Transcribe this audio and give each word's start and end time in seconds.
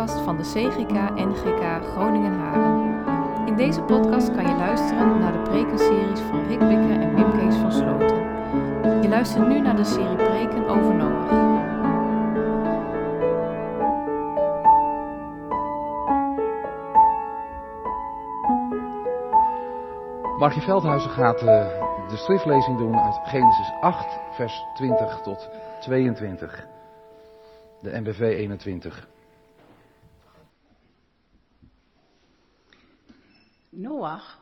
podcast 0.00 0.24
van 0.24 0.36
de 0.36 0.42
CGK 0.42 1.14
NGK 1.14 1.84
Groningen 1.92 2.32
Haren. 2.32 3.46
In 3.46 3.56
deze 3.56 3.82
podcast 3.82 4.34
kan 4.34 4.46
je 4.46 4.56
luisteren 4.56 5.18
naar 5.18 5.32
de 5.32 5.42
prekenseries 5.50 6.20
van 6.20 6.46
Rick 6.46 6.58
Bikker 6.58 7.00
en 7.00 7.14
Wim 7.14 7.30
Kees 7.30 7.56
van 7.56 7.72
Sloten. 7.72 8.18
Je 9.02 9.08
luistert 9.08 9.48
nu 9.48 9.60
naar 9.60 9.76
de 9.76 9.84
serie 9.84 10.16
preken 10.16 10.68
over 10.68 10.94
Noach. 10.94 11.30
Margie 20.38 20.62
Veldhuizen 20.62 21.10
gaat 21.10 21.42
uh, 21.42 21.48
de 22.08 22.16
schriftlezing 22.16 22.78
doen 22.78 22.96
uit 22.96 23.20
Genesis 23.24 23.72
8, 23.80 24.18
vers 24.30 24.64
20 24.74 25.20
tot 25.20 25.48
22. 25.80 26.66
De 27.80 28.00
NBV 28.00 28.20
21. 28.20 29.08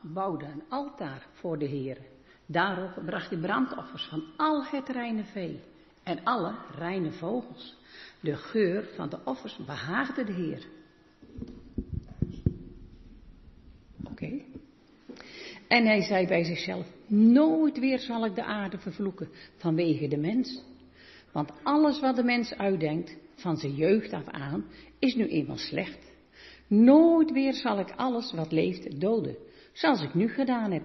Bouwde 0.02 0.44
een 0.44 0.62
altaar 0.68 1.26
voor 1.32 1.58
de 1.58 1.66
Heer. 1.66 1.98
Daarop 2.46 3.04
bracht 3.04 3.30
hij 3.30 3.38
brandoffers 3.38 4.04
van 4.04 4.22
al 4.36 4.64
het 4.64 4.88
reine 4.88 5.24
vee 5.24 5.60
en 6.02 6.24
alle 6.24 6.54
reine 6.78 7.12
vogels. 7.12 7.76
De 8.20 8.36
geur 8.36 8.88
van 8.96 9.08
de 9.08 9.18
offers 9.24 9.56
behaagde 9.66 10.24
de 10.24 10.32
Heer. 10.32 10.66
Oké. 14.04 14.40
En 15.68 15.86
hij 15.86 16.02
zei 16.02 16.26
bij 16.26 16.44
zichzelf: 16.44 16.86
Nooit 17.06 17.78
weer 17.78 17.98
zal 17.98 18.24
ik 18.24 18.34
de 18.34 18.44
aarde 18.44 18.78
vervloeken 18.78 19.28
vanwege 19.56 20.08
de 20.08 20.16
mens. 20.16 20.62
Want 21.32 21.52
alles 21.62 22.00
wat 22.00 22.16
de 22.16 22.24
mens 22.24 22.54
uitdenkt, 22.54 23.16
van 23.34 23.56
zijn 23.56 23.74
jeugd 23.74 24.12
af 24.12 24.28
aan, 24.28 24.64
is 24.98 25.14
nu 25.14 25.26
eenmaal 25.26 25.56
slecht. 25.56 26.12
Nooit 26.66 27.32
weer 27.32 27.54
zal 27.54 27.78
ik 27.78 27.90
alles 27.96 28.32
wat 28.32 28.52
leeft 28.52 29.00
doden, 29.00 29.36
zoals 29.78 30.02
ik 30.02 30.14
nu 30.14 30.28
gedaan 30.28 30.70
heb. 30.70 30.82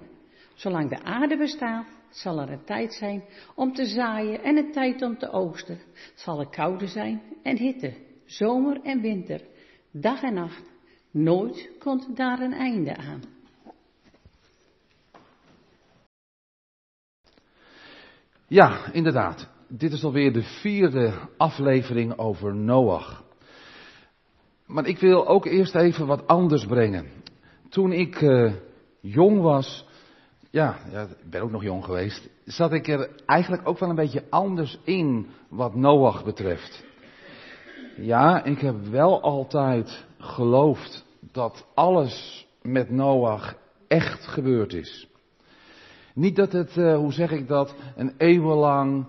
Zolang 0.53 0.89
de 0.89 1.03
aarde 1.03 1.37
bestaat, 1.37 1.87
zal 2.09 2.39
er 2.39 2.49
een 2.49 2.65
tijd 2.65 2.93
zijn 2.93 3.23
om 3.55 3.73
te 3.73 3.85
zaaien 3.85 4.43
en 4.43 4.57
een 4.57 4.71
tijd 4.71 5.01
om 5.01 5.17
te 5.17 5.29
oogsten. 5.31 5.79
Zal 6.15 6.39
er 6.39 6.49
koude 6.49 6.87
zijn 6.87 7.21
en 7.43 7.57
hitte, 7.57 7.93
zomer 8.25 8.81
en 8.81 9.01
winter, 9.01 9.41
dag 9.91 10.21
en 10.21 10.33
nacht. 10.33 10.71
Nooit 11.11 11.69
komt 11.79 12.15
daar 12.15 12.39
een 12.39 12.53
einde 12.53 12.95
aan. 12.97 13.21
Ja, 18.47 18.91
inderdaad. 18.91 19.49
Dit 19.67 19.91
is 19.91 20.03
alweer 20.03 20.33
de 20.33 20.43
vierde 20.43 21.13
aflevering 21.37 22.17
over 22.17 22.55
Noach. 22.55 23.23
Maar 24.65 24.85
ik 24.87 24.99
wil 24.99 25.27
ook 25.27 25.45
eerst 25.45 25.75
even 25.75 26.07
wat 26.07 26.27
anders 26.27 26.65
brengen. 26.65 27.11
Toen 27.69 27.91
ik 27.91 28.21
uh, 28.21 28.53
jong 29.03 29.41
was, 29.41 29.85
ja, 30.49 30.77
ja, 30.91 31.01
ik 31.01 31.29
ben 31.29 31.41
ook 31.41 31.51
nog 31.51 31.63
jong 31.63 31.85
geweest, 31.85 32.29
zat 32.45 32.73
ik 32.73 32.87
er 32.87 33.09
eigenlijk 33.25 33.67
ook 33.67 33.79
wel 33.79 33.89
een 33.89 33.95
beetje 33.95 34.23
anders 34.29 34.79
in 34.83 35.27
wat 35.49 35.75
Noach 35.75 36.23
betreft. 36.23 36.83
Ja, 37.97 38.43
ik 38.43 38.59
heb 38.59 38.75
wel 38.85 39.21
altijd 39.21 40.05
geloofd 40.17 41.05
dat 41.31 41.65
alles 41.73 42.47
met 42.61 42.89
Noach 42.89 43.55
echt 43.87 44.27
gebeurd 44.27 44.73
is. 44.73 45.07
Niet 46.13 46.35
dat 46.35 46.51
het, 46.51 46.75
uh, 46.75 46.95
hoe 46.95 47.13
zeg 47.13 47.31
ik 47.31 47.47
dat, 47.47 47.75
een 47.95 48.13
eeuwenlang 48.17 49.05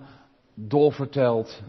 doorverteld 0.54 1.62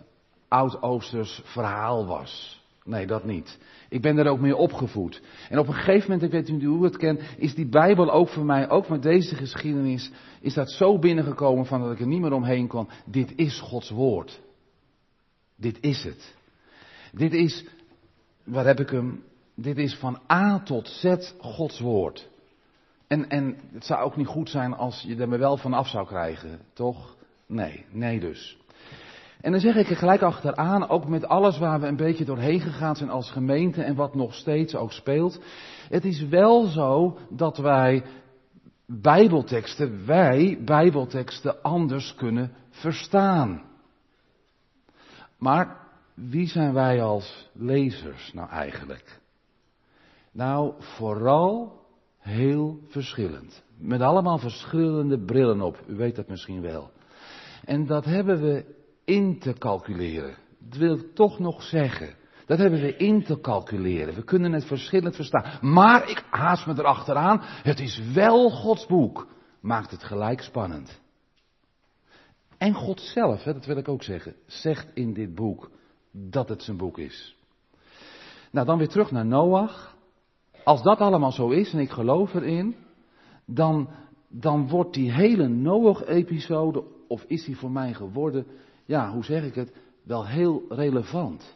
oud-Oosters 0.47 1.41
verhaal 1.43 2.05
was. 2.05 2.63
Nee, 2.85 3.07
dat 3.07 3.23
niet. 3.23 3.57
Ik 3.89 4.01
ben 4.01 4.17
er 4.17 4.27
ook 4.27 4.39
mee 4.39 4.55
opgevoed. 4.55 5.21
En 5.49 5.59
op 5.59 5.67
een 5.67 5.73
gegeven 5.73 6.11
moment, 6.11 6.23
ik 6.23 6.31
weet 6.31 6.57
niet 6.57 6.63
hoe 6.63 6.83
het 6.83 6.97
kent, 6.97 7.21
is 7.37 7.55
die 7.55 7.67
Bijbel 7.67 8.11
ook 8.11 8.29
voor 8.29 8.45
mij, 8.45 8.69
ook 8.69 8.89
met 8.89 9.01
deze 9.01 9.35
geschiedenis, 9.35 10.11
is 10.41 10.53
dat 10.53 10.71
zo 10.71 10.99
binnengekomen 10.99 11.65
van 11.65 11.81
dat 11.81 11.91
ik 11.91 11.99
er 11.99 12.07
niet 12.07 12.21
meer 12.21 12.33
omheen 12.33 12.67
kon. 12.67 12.87
Dit 13.05 13.33
is 13.35 13.59
Gods 13.59 13.89
woord. 13.89 14.41
Dit 15.55 15.77
is 15.81 16.03
het. 16.03 16.35
Dit 17.11 17.33
is, 17.33 17.65
waar 18.43 18.65
heb 18.65 18.79
ik 18.79 18.89
hem? 18.89 19.23
Dit 19.55 19.77
is 19.77 19.95
van 19.95 20.19
A 20.31 20.59
tot 20.63 20.87
Z 20.87 21.15
Gods 21.37 21.79
woord. 21.79 22.29
En, 23.07 23.29
en 23.29 23.57
het 23.73 23.85
zou 23.85 24.03
ook 24.03 24.15
niet 24.15 24.27
goed 24.27 24.49
zijn 24.49 24.73
als 24.73 25.01
je 25.07 25.15
er 25.15 25.29
me 25.29 25.37
wel 25.37 25.57
van 25.57 25.73
af 25.73 25.87
zou 25.87 26.07
krijgen, 26.07 26.59
toch? 26.73 27.15
Nee, 27.47 27.85
nee 27.91 28.19
dus. 28.19 28.57
En 29.45 29.51
dan 29.51 29.59
zeg 29.59 29.75
ik 29.75 29.89
er 29.89 29.95
gelijk 29.95 30.21
achteraan, 30.21 30.89
ook 30.89 31.07
met 31.07 31.27
alles 31.27 31.57
waar 31.57 31.79
we 31.79 31.87
een 31.87 31.95
beetje 31.95 32.25
doorheen 32.25 32.59
gegaan 32.59 32.95
zijn 32.95 33.09
als 33.09 33.31
gemeente 33.31 33.83
en 33.83 33.95
wat 33.95 34.15
nog 34.15 34.33
steeds 34.33 34.75
ook 34.75 34.91
speelt. 34.91 35.39
Het 35.89 36.05
is 36.05 36.27
wel 36.27 36.65
zo 36.65 37.17
dat 37.29 37.57
wij 37.57 38.03
Bijbelteksten, 38.85 40.05
wij 40.05 40.61
Bijbelteksten 40.65 41.61
anders 41.61 42.15
kunnen 42.15 42.51
verstaan. 42.69 43.63
Maar 45.37 45.77
wie 46.13 46.47
zijn 46.47 46.73
wij 46.73 47.03
als 47.03 47.49
lezers 47.53 48.33
nou 48.33 48.49
eigenlijk? 48.49 49.19
Nou, 50.31 50.73
vooral 50.77 51.81
heel 52.19 52.79
verschillend. 52.87 53.63
Met 53.77 54.01
allemaal 54.01 54.37
verschillende 54.37 55.19
brillen 55.25 55.61
op, 55.61 55.83
u 55.87 55.95
weet 55.95 56.15
dat 56.15 56.27
misschien 56.27 56.61
wel. 56.61 56.91
En 57.65 57.85
dat 57.85 58.05
hebben 58.05 58.41
we 58.41 58.74
in 59.05 59.39
te 59.39 59.53
calculeren. 59.53 60.35
Dat 60.59 60.77
wil 60.77 60.95
ik 60.95 61.15
toch 61.15 61.39
nog 61.39 61.63
zeggen. 61.63 62.15
Dat 62.45 62.57
hebben 62.57 62.81
we 62.81 62.95
in 62.95 63.23
te 63.23 63.39
calculeren. 63.39 64.15
We 64.15 64.23
kunnen 64.23 64.51
het 64.51 64.65
verschillend 64.65 65.15
verstaan. 65.15 65.59
Maar 65.61 66.09
ik 66.09 66.23
haast 66.29 66.65
me 66.65 66.73
erachteraan. 66.77 67.39
Het 67.41 67.79
is 67.79 68.01
wel 68.13 68.49
Gods 68.49 68.85
boek. 68.85 69.27
Maakt 69.61 69.91
het 69.91 70.03
gelijk 70.03 70.41
spannend. 70.41 71.01
En 72.57 72.73
God 72.73 72.99
zelf, 72.99 73.43
hè, 73.43 73.53
dat 73.53 73.65
wil 73.65 73.77
ik 73.77 73.87
ook 73.87 74.03
zeggen, 74.03 74.35
zegt 74.45 74.87
in 74.93 75.13
dit 75.13 75.35
boek 75.35 75.71
dat 76.11 76.49
het 76.49 76.63
zijn 76.63 76.77
boek 76.77 76.97
is. 76.97 77.35
Nou, 78.51 78.65
dan 78.65 78.77
weer 78.77 78.87
terug 78.87 79.11
naar 79.11 79.25
Noach. 79.25 79.95
Als 80.63 80.81
dat 80.81 80.99
allemaal 80.99 81.31
zo 81.31 81.49
is 81.49 81.73
en 81.73 81.79
ik 81.79 81.89
geloof 81.89 82.33
erin, 82.33 82.75
dan, 83.45 83.89
dan 84.29 84.67
wordt 84.67 84.93
die 84.93 85.11
hele 85.11 85.47
Noach-episode, 85.47 86.83
of 87.07 87.23
is 87.27 87.45
die 87.45 87.57
voor 87.57 87.71
mij 87.71 87.93
geworden, 87.93 88.47
ja, 88.85 89.11
hoe 89.11 89.23
zeg 89.23 89.43
ik 89.43 89.55
het, 89.55 89.73
wel 90.03 90.27
heel 90.27 90.65
relevant. 90.69 91.55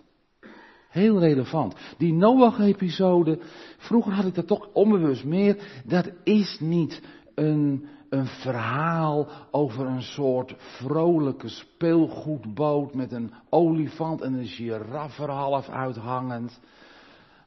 Heel 0.90 1.20
relevant. 1.20 1.76
Die 1.98 2.14
Noach-episode, 2.14 3.40
vroeger 3.78 4.14
had 4.14 4.26
ik 4.26 4.36
dat 4.36 4.48
toch 4.48 4.70
onbewust 4.74 5.24
meer, 5.24 5.82
dat 5.86 6.12
is 6.24 6.60
niet 6.60 7.02
een, 7.36 7.88
een 8.10 8.26
verhaal 8.26 9.28
over 9.52 9.86
een 9.86 10.02
soort 10.02 10.56
vrolijke 10.58 11.50
speelgoedboot 11.50 12.94
met 12.94 13.12
een 13.12 13.34
olifant 13.50 14.22
en 14.22 14.34
een 14.34 14.48
giraffe 14.48 15.24
er 15.24 15.30
half 15.30 15.70
uithangend. 15.70 16.60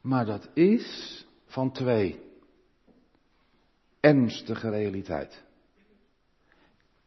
Maar 0.03 0.26
dat 0.26 0.48
is 0.54 1.26
van 1.47 1.72
twee 1.72 2.21
ernstige 4.00 4.71
realiteit. 4.71 5.44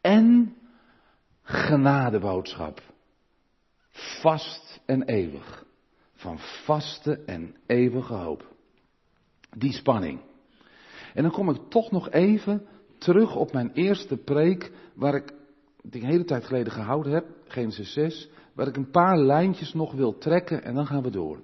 En 0.01 0.55
genadeboodschap. 1.45 2.81
Vast 4.21 4.81
en 4.85 5.03
eeuwig. 5.03 5.65
Van 6.13 6.39
vaste 6.39 7.23
en 7.25 7.55
eeuwige 7.65 8.13
hoop. 8.13 8.53
Die 9.57 9.73
spanning. 9.73 10.21
En 11.13 11.23
dan 11.23 11.31
kom 11.31 11.49
ik 11.49 11.61
toch 11.69 11.91
nog 11.91 12.09
even 12.09 12.67
terug 12.97 13.35
op 13.35 13.53
mijn 13.53 13.71
eerste 13.73 14.17
preek, 14.17 14.71
waar 14.95 15.15
ik 15.15 15.33
die 15.81 16.01
een 16.01 16.09
hele 16.09 16.25
tijd 16.25 16.45
geleden 16.45 16.73
gehouden 16.73 17.13
heb, 17.13 17.25
Genesis 17.47 17.93
6, 17.93 18.29
waar 18.53 18.67
ik 18.67 18.75
een 18.75 18.89
paar 18.89 19.17
lijntjes 19.17 19.73
nog 19.73 19.93
wil 19.93 20.17
trekken 20.17 20.63
en 20.63 20.75
dan 20.75 20.85
gaan 20.85 21.03
we 21.03 21.09
door. 21.09 21.43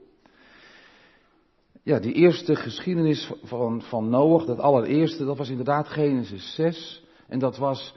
Ja, 1.83 1.99
die 1.99 2.13
eerste 2.13 2.55
geschiedenis 2.55 3.31
van, 3.43 3.81
van 3.81 4.09
Noach, 4.09 4.45
dat 4.45 4.59
allereerste, 4.59 5.25
dat 5.25 5.37
was 5.37 5.49
inderdaad 5.49 5.87
Genesis 5.87 6.55
6. 6.55 7.03
En 7.27 7.39
dat 7.39 7.57
was 7.57 7.95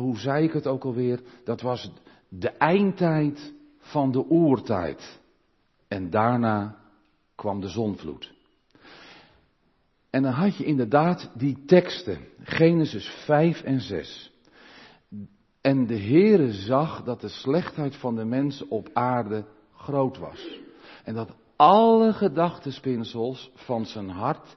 hoe 0.00 0.18
zei 0.18 0.44
ik 0.44 0.52
het 0.52 0.66
ook 0.66 0.84
alweer? 0.84 1.20
Dat 1.44 1.60
was 1.60 1.90
de 2.28 2.50
eindtijd 2.50 3.52
van 3.78 4.12
de 4.12 4.30
oertijd. 4.30 5.20
En 5.88 6.10
daarna 6.10 6.76
kwam 7.34 7.60
de 7.60 7.68
zonvloed. 7.68 8.34
En 10.10 10.22
dan 10.22 10.32
had 10.32 10.56
je 10.56 10.64
inderdaad 10.64 11.30
die 11.34 11.64
teksten, 11.66 12.18
Genesis 12.42 13.06
5 13.24 13.62
en 13.62 13.80
6. 13.80 14.32
En 15.60 15.86
de 15.86 15.98
Heere 15.98 16.52
zag 16.52 17.02
dat 17.02 17.20
de 17.20 17.28
slechtheid 17.28 17.96
van 17.96 18.16
de 18.16 18.24
mens 18.24 18.68
op 18.68 18.90
aarde 18.92 19.44
groot 19.74 20.18
was. 20.18 20.60
En 21.04 21.14
dat 21.14 21.30
alle 21.56 22.12
gedachtenspinsels 22.12 23.50
van 23.54 23.86
zijn 23.86 24.08
hart 24.08 24.56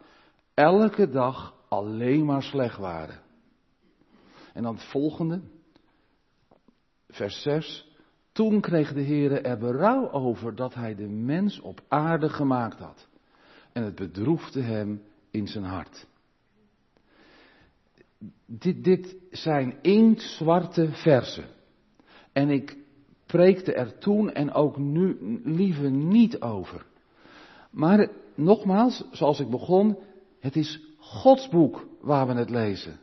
elke 0.53 1.09
dag 1.09 1.53
alleen 1.69 2.25
maar 2.25 2.43
slecht 2.43 2.77
waren. 2.77 3.19
En 4.53 4.63
dan 4.63 4.73
het 4.73 4.83
volgende, 4.83 5.41
vers 7.07 7.41
6. 7.41 7.87
Toen 8.31 8.61
kreeg 8.61 8.93
de 8.93 9.01
Heer 9.01 9.43
er 9.45 9.57
berouw 9.57 10.11
over 10.11 10.55
dat 10.55 10.73
hij 10.73 10.95
de 10.95 11.07
mens 11.07 11.59
op 11.59 11.81
aarde 11.87 12.29
gemaakt 12.29 12.79
had. 12.79 13.07
en 13.71 13.83
het 13.83 13.95
bedroefde 13.95 14.61
hem 14.61 15.01
in 15.31 15.47
zijn 15.47 15.63
hart. 15.63 16.07
Dit, 18.45 18.83
dit 18.83 19.15
zijn 19.31 19.77
inktzwarte 19.81 20.89
versen. 20.91 21.45
En 22.31 22.49
ik 22.49 22.77
preekte 23.25 23.73
er 23.73 23.97
toen 23.97 24.31
en 24.31 24.51
ook 24.51 24.77
nu 24.77 25.17
liever 25.43 25.91
niet 25.91 26.41
over. 26.41 26.85
Maar 27.71 28.09
nogmaals, 28.35 29.03
zoals 29.11 29.39
ik 29.39 29.49
begon, 29.49 29.97
het 30.39 30.55
is 30.55 30.79
Gods 30.97 31.49
boek 31.49 31.87
waar 32.01 32.27
we 32.27 32.33
het 32.33 32.49
lezen. 32.49 32.99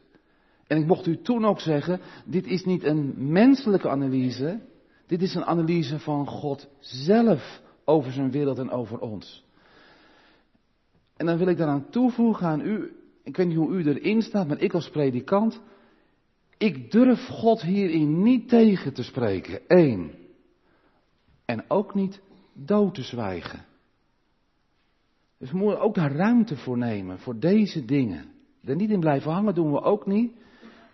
En 0.66 0.78
ik 0.78 0.86
mocht 0.86 1.06
u 1.06 1.22
toen 1.22 1.44
ook 1.44 1.60
zeggen, 1.60 2.00
dit 2.24 2.46
is 2.46 2.64
niet 2.64 2.84
een 2.84 3.14
menselijke 3.32 3.88
analyse, 3.88 4.60
dit 5.06 5.22
is 5.22 5.34
een 5.34 5.44
analyse 5.44 5.98
van 5.98 6.26
God 6.26 6.68
zelf 6.78 7.62
over 7.84 8.12
zijn 8.12 8.30
wereld 8.30 8.58
en 8.58 8.70
over 8.70 8.98
ons. 8.98 9.44
En 11.16 11.26
dan 11.26 11.38
wil 11.38 11.46
ik 11.46 11.56
daaraan 11.56 11.90
toevoegen 11.90 12.46
aan 12.46 12.60
u, 12.60 12.92
ik 13.22 13.36
weet 13.36 13.46
niet 13.46 13.56
hoe 13.56 13.76
u 13.76 13.84
erin 13.84 14.22
staat, 14.22 14.48
maar 14.48 14.60
ik 14.60 14.74
als 14.74 14.90
predikant, 14.90 15.60
ik 16.58 16.90
durf 16.90 17.26
God 17.26 17.62
hierin 17.62 18.22
niet 18.22 18.48
tegen 18.48 18.92
te 18.92 19.02
spreken. 19.02 19.60
Eén. 19.66 20.10
En 21.44 21.64
ook 21.68 21.94
niet 21.94 22.20
dood 22.52 22.94
te 22.94 23.02
zwijgen. 23.02 23.64
Dus 25.38 25.50
we 25.50 25.56
moeten 25.56 25.80
ook 25.80 25.94
daar 25.94 26.12
ruimte 26.12 26.56
voor 26.56 26.78
nemen, 26.78 27.18
voor 27.18 27.38
deze 27.38 27.84
dingen. 27.84 28.24
Er 28.64 28.76
niet 28.76 28.90
in 28.90 29.00
blijven 29.00 29.32
hangen 29.32 29.54
doen 29.54 29.72
we 29.72 29.80
ook 29.80 30.06
niet. 30.06 30.32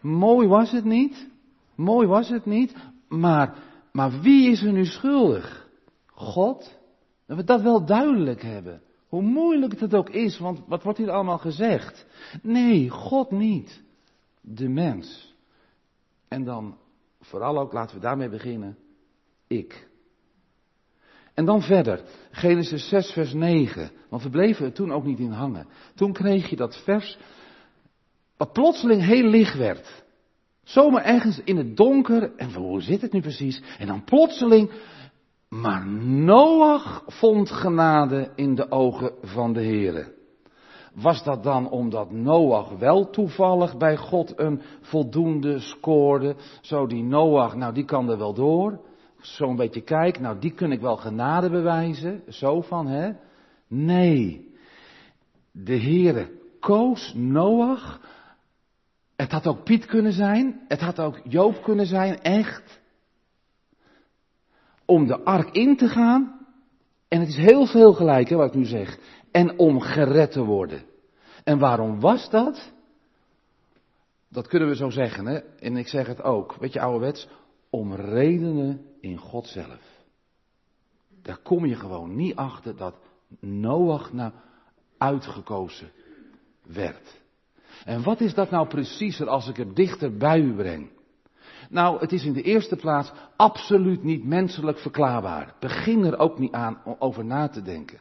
Mooi 0.03 0.49
was 0.49 0.71
het 0.71 0.85
niet. 0.85 1.29
Mooi 1.75 2.07
was 2.07 2.29
het 2.29 2.45
niet. 2.45 2.75
Maar, 3.09 3.59
maar 3.93 4.21
wie 4.21 4.51
is 4.51 4.63
er 4.63 4.73
nu 4.73 4.85
schuldig? 4.85 5.69
God? 6.07 6.79
Dat 7.27 7.37
we 7.37 7.45
dat 7.45 7.63
wel 7.63 7.85
duidelijk 7.85 8.43
hebben. 8.43 8.83
Hoe 9.09 9.23
moeilijk 9.23 9.81
het 9.81 9.95
ook 9.95 10.11
is, 10.11 10.39
want 10.39 10.61
wat 10.67 10.83
wordt 10.83 10.99
hier 10.99 11.11
allemaal 11.11 11.39
gezegd? 11.39 12.07
Nee, 12.43 12.89
God 12.89 13.31
niet. 13.31 13.83
De 14.41 14.69
mens. 14.69 15.35
En 16.29 16.45
dan 16.45 16.77
vooral 17.21 17.59
ook, 17.59 17.73
laten 17.73 17.97
we 17.97 18.03
daarmee 18.03 18.29
beginnen, 18.29 18.77
ik. 19.47 19.89
En 21.35 21.45
dan 21.45 21.63
verder, 21.63 22.03
Genesis 22.31 22.89
6, 22.89 23.13
vers 23.13 23.33
9. 23.33 23.91
Want 24.09 24.23
we 24.23 24.31
bleven 24.31 24.67
er 24.67 24.73
toen 24.73 24.93
ook 24.93 25.05
niet 25.05 25.19
in 25.19 25.31
hangen. 25.31 25.67
Toen 25.95 26.13
kreeg 26.13 26.51
je 26.51 26.57
dat 26.57 26.83
vers, 26.85 27.19
wat 28.37 28.53
plotseling 28.53 29.05
heel 29.05 29.29
licht 29.29 29.57
werd. 29.57 30.05
Zomaar 30.63 31.05
ergens 31.05 31.41
in 31.45 31.57
het 31.57 31.77
donker, 31.77 32.33
en 32.37 32.55
hoe 32.55 32.83
zit 32.83 33.01
het 33.01 33.13
nu 33.13 33.21
precies? 33.21 33.63
En 33.79 33.87
dan 33.87 34.05
plotseling, 34.05 34.71
maar 35.49 35.87
Noach 35.87 37.03
vond 37.07 37.51
genade 37.51 38.31
in 38.35 38.55
de 38.55 38.71
ogen 38.71 39.13
van 39.23 39.53
de 39.53 39.63
Heere. 39.63 40.13
Was 40.95 41.25
dat 41.25 41.43
dan 41.43 41.71
omdat 41.71 42.11
Noach 42.11 42.79
wel 42.79 43.11
toevallig 43.11 43.77
bij 43.77 43.97
God 43.97 44.39
een 44.39 44.63
voldoende 44.81 45.59
scoorde? 45.59 46.37
Zo 46.61 46.87
die 46.87 47.03
Noach, 47.03 47.57
nou 47.57 47.75
die 47.75 47.85
kan 47.85 48.11
er 48.11 48.19
wel 48.19 48.35
door. 48.35 48.81
Zo'n 49.21 49.57
beetje 49.57 49.81
kijk, 49.81 50.21
nou 50.21 50.39
die 50.39 50.53
kun 50.53 50.73
ik 50.73 50.81
wel 50.81 50.97
genade 50.97 51.51
bewijzen. 51.51 52.23
Zo 52.29 52.61
van, 52.61 52.87
hè? 52.87 53.13
Nee. 53.69 54.51
De 55.53 55.81
Heere 55.81 56.31
koos 56.61 57.13
Noach. 57.17 58.01
Het 59.23 59.33
had 59.33 59.47
ook 59.47 59.65
Piet 59.65 59.87
kunnen 59.87 60.13
zijn. 60.13 60.65
Het 60.69 60.81
had 60.81 61.01
ook 61.01 61.21
Joop 61.25 61.63
kunnen 61.63 61.87
zijn, 61.87 62.21
echt 62.21 62.81
om 64.85 65.07
de 65.07 65.25
ark 65.25 65.51
in 65.51 65.77
te 65.77 65.89
gaan. 65.89 66.47
En 67.09 67.21
het 67.21 67.29
is 67.29 67.37
heel 67.37 67.67
veel 67.67 67.93
gelijk, 67.93 68.29
hè, 68.29 68.37
wat 68.37 68.49
ik 68.49 68.55
nu 68.55 68.65
zeg. 68.65 68.99
En 69.31 69.59
om 69.59 69.81
gered 69.81 70.33
te 70.33 70.45
worden. 70.45 70.83
En 71.45 71.59
waarom 71.59 72.01
was 72.01 72.31
dat? 72.31 72.73
Dat 74.29 74.47
kunnen 74.47 74.69
we 74.69 74.77
zo 74.77 74.91
zeggen, 74.91 75.27
hè. 75.27 75.39
En 75.39 75.77
ik 75.77 75.89
zeg 75.89 76.07
het 76.07 76.23
ook, 76.23 76.55
weet 76.55 76.73
je, 76.73 76.81
ouderwets. 76.81 77.29
Om 77.71 77.95
redenen 77.95 78.87
in 79.01 79.17
God 79.17 79.47
zelf. 79.47 80.05
Daar 81.23 81.39
kom 81.39 81.67
je 81.67 81.77
gewoon 81.77 82.17
niet 82.17 82.37
achter 82.37 82.77
dat 82.77 82.95
Noach 83.41 84.13
nou 84.13 84.33
uitgekozen 84.99 85.91
werd. 86.63 87.22
En 87.85 88.03
wat 88.03 88.21
is 88.21 88.35
dat 88.35 88.51
nou 88.51 88.69
preciezer 88.69 89.29
als 89.29 89.49
ik 89.49 89.57
het 89.57 89.77
dichter 89.77 90.17
bij 90.17 90.41
u 90.41 90.55
breng? 90.55 90.91
Nou, 91.71 92.01
het 92.01 92.13
is 92.13 92.25
in 92.25 92.33
de 92.33 92.43
eerste 92.43 92.77
plaats 92.77 93.13
absoluut 93.37 94.03
niet 94.03 94.25
menselijk 94.25 94.79
verklaarbaar. 94.79 95.55
Begin 95.61 96.05
er 96.05 96.19
ook 96.19 96.39
niet 96.39 96.53
aan 96.53 96.81
om 96.85 96.97
over 96.99 97.25
na 97.25 97.49
te 97.49 97.63
denken. 97.63 98.01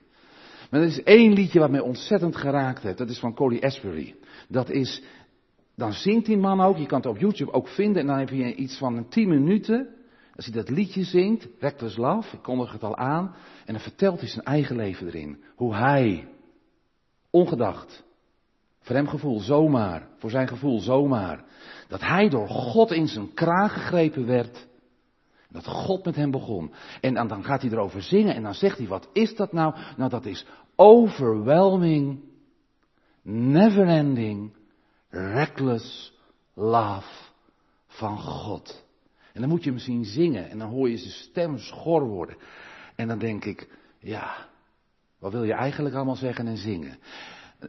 Maar 0.70 0.80
er 0.82 0.88
is 0.88 1.04
één 1.04 1.34
liedje 1.34 1.60
wat 1.60 1.72
mij 1.72 1.80
ontzettend 1.80 2.36
geraakt 2.36 2.84
heeft. 2.84 2.98
Dat 2.98 3.10
is 3.10 3.20
van 3.20 3.34
Cody 3.34 3.60
Asbury. 3.60 4.16
Dat 4.48 4.70
is, 4.70 5.04
dan 5.76 5.94
zingt 5.94 6.26
die 6.26 6.38
man 6.38 6.62
ook, 6.62 6.78
je 6.78 6.86
kan 6.86 6.98
het 6.98 7.08
op 7.08 7.18
YouTube 7.18 7.52
ook 7.52 7.68
vinden. 7.68 8.02
En 8.02 8.08
dan 8.08 8.18
heb 8.18 8.30
je 8.30 8.56
iets 8.56 8.78
van 8.78 8.98
een 8.98 9.10
tien 9.10 9.30
minuten. 9.30 9.88
Als 10.36 10.46
hij 10.46 10.56
dat 10.56 10.70
liedje 10.70 11.04
zingt, 11.04 11.48
Reckless 11.60 11.98
Love, 11.98 12.36
ik 12.36 12.42
kondig 12.42 12.72
het 12.72 12.84
al 12.84 12.98
aan. 12.98 13.36
En 13.66 13.74
dan 13.74 13.82
vertelt 13.82 14.20
hij 14.20 14.30
zijn 14.30 14.46
eigen 14.46 14.76
leven 14.76 15.08
erin. 15.08 15.44
Hoe 15.56 15.76
hij, 15.76 16.28
ongedacht, 17.30 18.04
voor 18.82 18.96
hem 18.96 19.08
gevoel 19.08 19.40
zomaar, 19.40 20.08
voor 20.18 20.30
zijn 20.30 20.48
gevoel 20.48 20.80
zomaar. 20.80 21.44
Dat 21.88 22.02
hij 22.02 22.30
door 22.30 22.48
God 22.48 22.92
in 22.92 23.08
zijn 23.08 23.34
kraag 23.34 23.74
gegrepen 23.74 24.26
werd. 24.26 24.68
Dat 25.50 25.68
God 25.68 26.06
met 26.06 26.16
hem 26.16 26.32
begon. 26.32 26.74
En 27.02 27.28
dan 27.28 27.44
gaat 27.44 27.62
hij 27.62 27.72
erover 27.72 28.02
zingen 28.02 28.36
en 28.36 28.44
dan 28.44 28.54
zegt 28.54 28.78
hij, 28.78 28.88
wat 28.88 29.10
is 29.14 29.36
dat 29.36 29.52
nou? 29.52 29.76
Nou, 29.98 30.10
dat 30.10 30.26
is 30.26 30.46
overwhelming, 30.76 32.20
never-ending, 33.22 34.54
reckless 35.10 36.14
love 36.54 37.30
van 37.88 38.20
God. 38.20 38.86
En 39.34 39.42
dan 39.42 39.50
moet 39.50 39.64
je 39.64 39.70
hem 39.70 39.80
zien 39.80 40.06
zingen 40.06 40.50
en 40.50 40.58
dan 40.58 40.70
hoor 40.70 40.90
je 40.90 40.98
zijn 40.98 41.12
stem 41.12 41.58
schor 41.58 42.08
worden. 42.08 42.38
En 42.96 43.08
dan 43.08 43.20
denk 43.20 43.46
ik, 43.46 43.68
ja, 44.00 44.48
wat 45.20 45.32
wil 45.32 45.44
je 45.44 45.54
eigenlijk 45.54 45.96
allemaal 45.96 46.16
zeggen 46.16 46.48
en 46.48 46.58
zingen? 46.58 46.98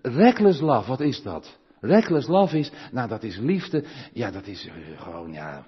Reckless 0.02 0.60
love, 0.60 0.88
wat 0.88 1.00
is 1.00 1.22
dat? 1.22 1.58
Reckless 1.80 2.26
love 2.26 2.58
is, 2.58 2.70
nou 2.92 3.08
dat 3.08 3.22
is 3.22 3.36
liefde, 3.36 3.84
ja 4.12 4.30
dat 4.30 4.46
is 4.46 4.66
eh, 4.66 5.00
gewoon, 5.00 5.32
ja, 5.32 5.66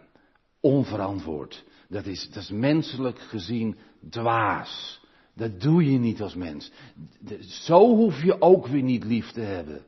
onverantwoord. 0.61 1.65
Dat 1.89 2.07
is, 2.07 2.29
dat 2.29 2.43
is 2.43 2.51
menselijk 2.51 3.19
gezien 3.19 3.77
dwaas. 4.11 5.03
Dat 5.35 5.61
doe 5.61 5.91
je 5.91 5.99
niet 5.99 6.23
als 6.23 6.35
mens. 6.35 6.73
Zo 7.41 7.97
hoef 7.97 8.23
je 8.23 8.41
ook 8.41 8.67
weer 8.67 8.83
niet 8.83 9.05
lief 9.05 9.31
te 9.31 9.41
hebben. 9.41 9.85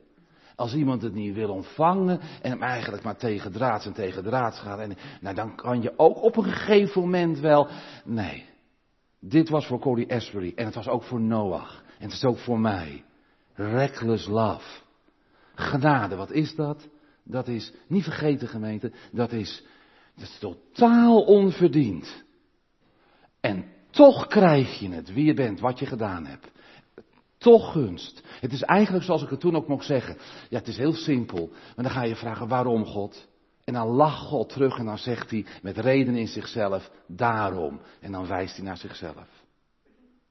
Als 0.55 0.73
iemand 0.73 1.01
het 1.01 1.13
niet 1.13 1.33
wil 1.33 1.49
ontvangen 1.49 2.19
en 2.41 2.51
hem 2.51 2.61
eigenlijk 2.61 3.03
maar 3.03 3.17
tegen 3.17 3.51
draads 3.51 3.85
en 3.85 3.93
tegen 3.93 4.23
draads 4.23 4.59
gaat, 4.59 4.79
en, 4.79 4.97
nou 5.21 5.35
dan 5.35 5.55
kan 5.55 5.81
je 5.81 5.93
ook 5.97 6.21
op 6.21 6.37
een 6.37 6.43
gegeven 6.43 7.01
moment 7.01 7.39
wel. 7.39 7.67
Nee, 8.05 8.45
dit 9.19 9.49
was 9.49 9.65
voor 9.65 9.79
Cody 9.79 10.05
Asbury 10.07 10.51
en 10.55 10.65
het 10.65 10.75
was 10.75 10.87
ook 10.87 11.03
voor 11.03 11.21
Noach 11.21 11.83
en 11.99 12.03
het 12.03 12.13
is 12.13 12.25
ook 12.25 12.37
voor 12.37 12.59
mij. 12.59 13.03
Reckless 13.57 14.27
love. 14.27 14.65
Genade, 15.55 16.15
wat 16.15 16.31
is 16.31 16.55
dat? 16.55 16.87
Dat 17.23 17.47
is, 17.47 17.73
niet 17.87 18.03
vergeten 18.03 18.47
gemeente, 18.47 18.91
dat 19.11 19.31
is, 19.31 19.63
dat 20.15 20.23
is 20.23 20.37
totaal 20.39 21.23
onverdiend. 21.23 22.23
En 23.39 23.65
toch 23.89 24.27
krijg 24.27 24.79
je 24.79 24.89
het, 24.89 25.13
wie 25.13 25.25
je 25.25 25.33
bent, 25.33 25.59
wat 25.59 25.79
je 25.79 25.85
gedaan 25.85 26.25
hebt. 26.25 26.51
Toch 27.37 27.71
gunst. 27.71 28.23
Het 28.39 28.51
is 28.51 28.61
eigenlijk 28.61 29.05
zoals 29.05 29.23
ik 29.23 29.29
het 29.29 29.39
toen 29.39 29.55
ook 29.55 29.67
mocht 29.67 29.85
zeggen. 29.85 30.17
Ja, 30.49 30.57
het 30.57 30.67
is 30.67 30.77
heel 30.77 30.93
simpel. 30.93 31.49
Maar 31.75 31.85
dan 31.85 31.93
ga 31.93 32.03
je 32.03 32.15
vragen 32.15 32.47
waarom 32.47 32.85
God. 32.85 33.27
En 33.63 33.73
dan 33.73 33.87
lacht 33.87 34.21
God 34.21 34.49
terug 34.49 34.77
en 34.77 34.85
dan 34.85 34.97
zegt 34.97 35.31
hij 35.31 35.45
met 35.61 35.77
reden 35.77 36.15
in 36.15 36.27
zichzelf, 36.27 36.91
daarom. 37.07 37.81
En 37.99 38.11
dan 38.11 38.27
wijst 38.27 38.55
hij 38.55 38.65
naar 38.65 38.77
zichzelf. 38.77 39.27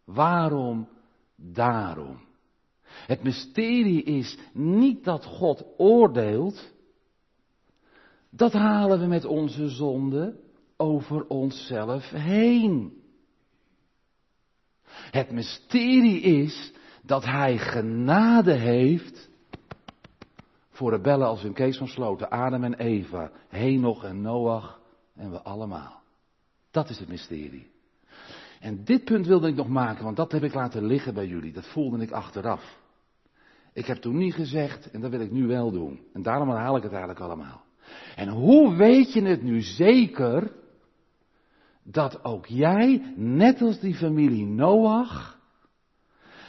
Waarom? 0.04 0.88
Daarom. 1.37 2.25
Het 3.07 3.23
mysterie 3.23 4.03
is 4.03 4.38
niet 4.53 5.05
dat 5.05 5.25
God 5.25 5.65
oordeelt. 5.76 6.75
Dat 8.31 8.53
halen 8.53 9.00
we 9.00 9.07
met 9.07 9.25
onze 9.25 9.69
zonde 9.69 10.41
over 10.76 11.26
onszelf 11.26 12.11
heen. 12.11 13.03
Het 15.11 15.31
mysterie 15.31 16.21
is 16.21 16.73
dat 17.03 17.25
Hij 17.25 17.59
genade 17.59 18.53
heeft 18.53 19.29
voor 20.71 20.91
rebellen 20.91 21.26
als 21.26 21.45
in 21.45 21.53
Kees 21.53 21.76
van 21.76 21.88
Sloten, 21.88 22.31
Adam 22.31 22.65
en 22.65 22.75
Eva, 22.75 23.31
Henoch 23.49 24.05
en 24.05 24.21
Noach 24.21 24.81
en 25.15 25.31
we 25.31 25.43
allemaal. 25.43 26.03
Dat 26.71 26.91
is 26.91 26.99
het 26.99 27.09
mysterie. 27.09 27.71
En 28.61 28.85
dit 28.85 29.05
punt 29.05 29.26
wilde 29.26 29.49
ik 29.49 29.55
nog 29.55 29.69
maken, 29.69 30.05
want 30.05 30.17
dat 30.17 30.33
heb 30.33 30.43
ik 30.43 30.55
laten 30.55 30.87
liggen 30.87 31.15
bij 31.15 31.26
jullie. 31.26 31.53
Dat 31.53 31.67
voelde 31.67 32.03
ik 32.03 32.11
achteraf. 32.11 32.79
Ik 33.76 33.87
heb 33.87 33.97
toen 33.97 34.16
niet 34.16 34.35
gezegd, 34.35 34.90
en 34.90 35.00
dat 35.00 35.11
wil 35.11 35.21
ik 35.21 35.30
nu 35.30 35.47
wel 35.47 35.71
doen. 35.71 36.00
En 36.12 36.23
daarom 36.23 36.49
herhaal 36.49 36.76
ik 36.76 36.83
het 36.83 36.92
eigenlijk 36.92 37.21
allemaal. 37.21 37.64
En 38.14 38.28
hoe 38.28 38.75
weet 38.75 39.12
je 39.12 39.23
het 39.23 39.42
nu 39.42 39.61
zeker 39.61 40.52
dat 41.83 42.25
ook 42.25 42.47
jij, 42.47 43.12
net 43.16 43.61
als 43.61 43.80
die 43.80 43.95
familie 43.95 44.47
Noach, 44.47 45.38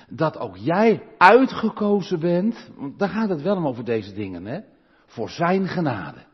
dat 0.10 0.38
ook 0.38 0.58
jij 0.58 1.04
uitgekozen 1.18 2.20
bent, 2.20 2.70
want 2.76 3.00
daar 3.00 3.10
gaat 3.10 3.30
het 3.30 3.42
wel 3.42 3.56
om 3.56 3.68
over 3.68 3.86
deze 3.86 4.14
dingen, 4.14 4.46
hè? 4.46 4.60
Voor 5.06 5.30
zijn 5.30 5.68
genade. 5.68 6.26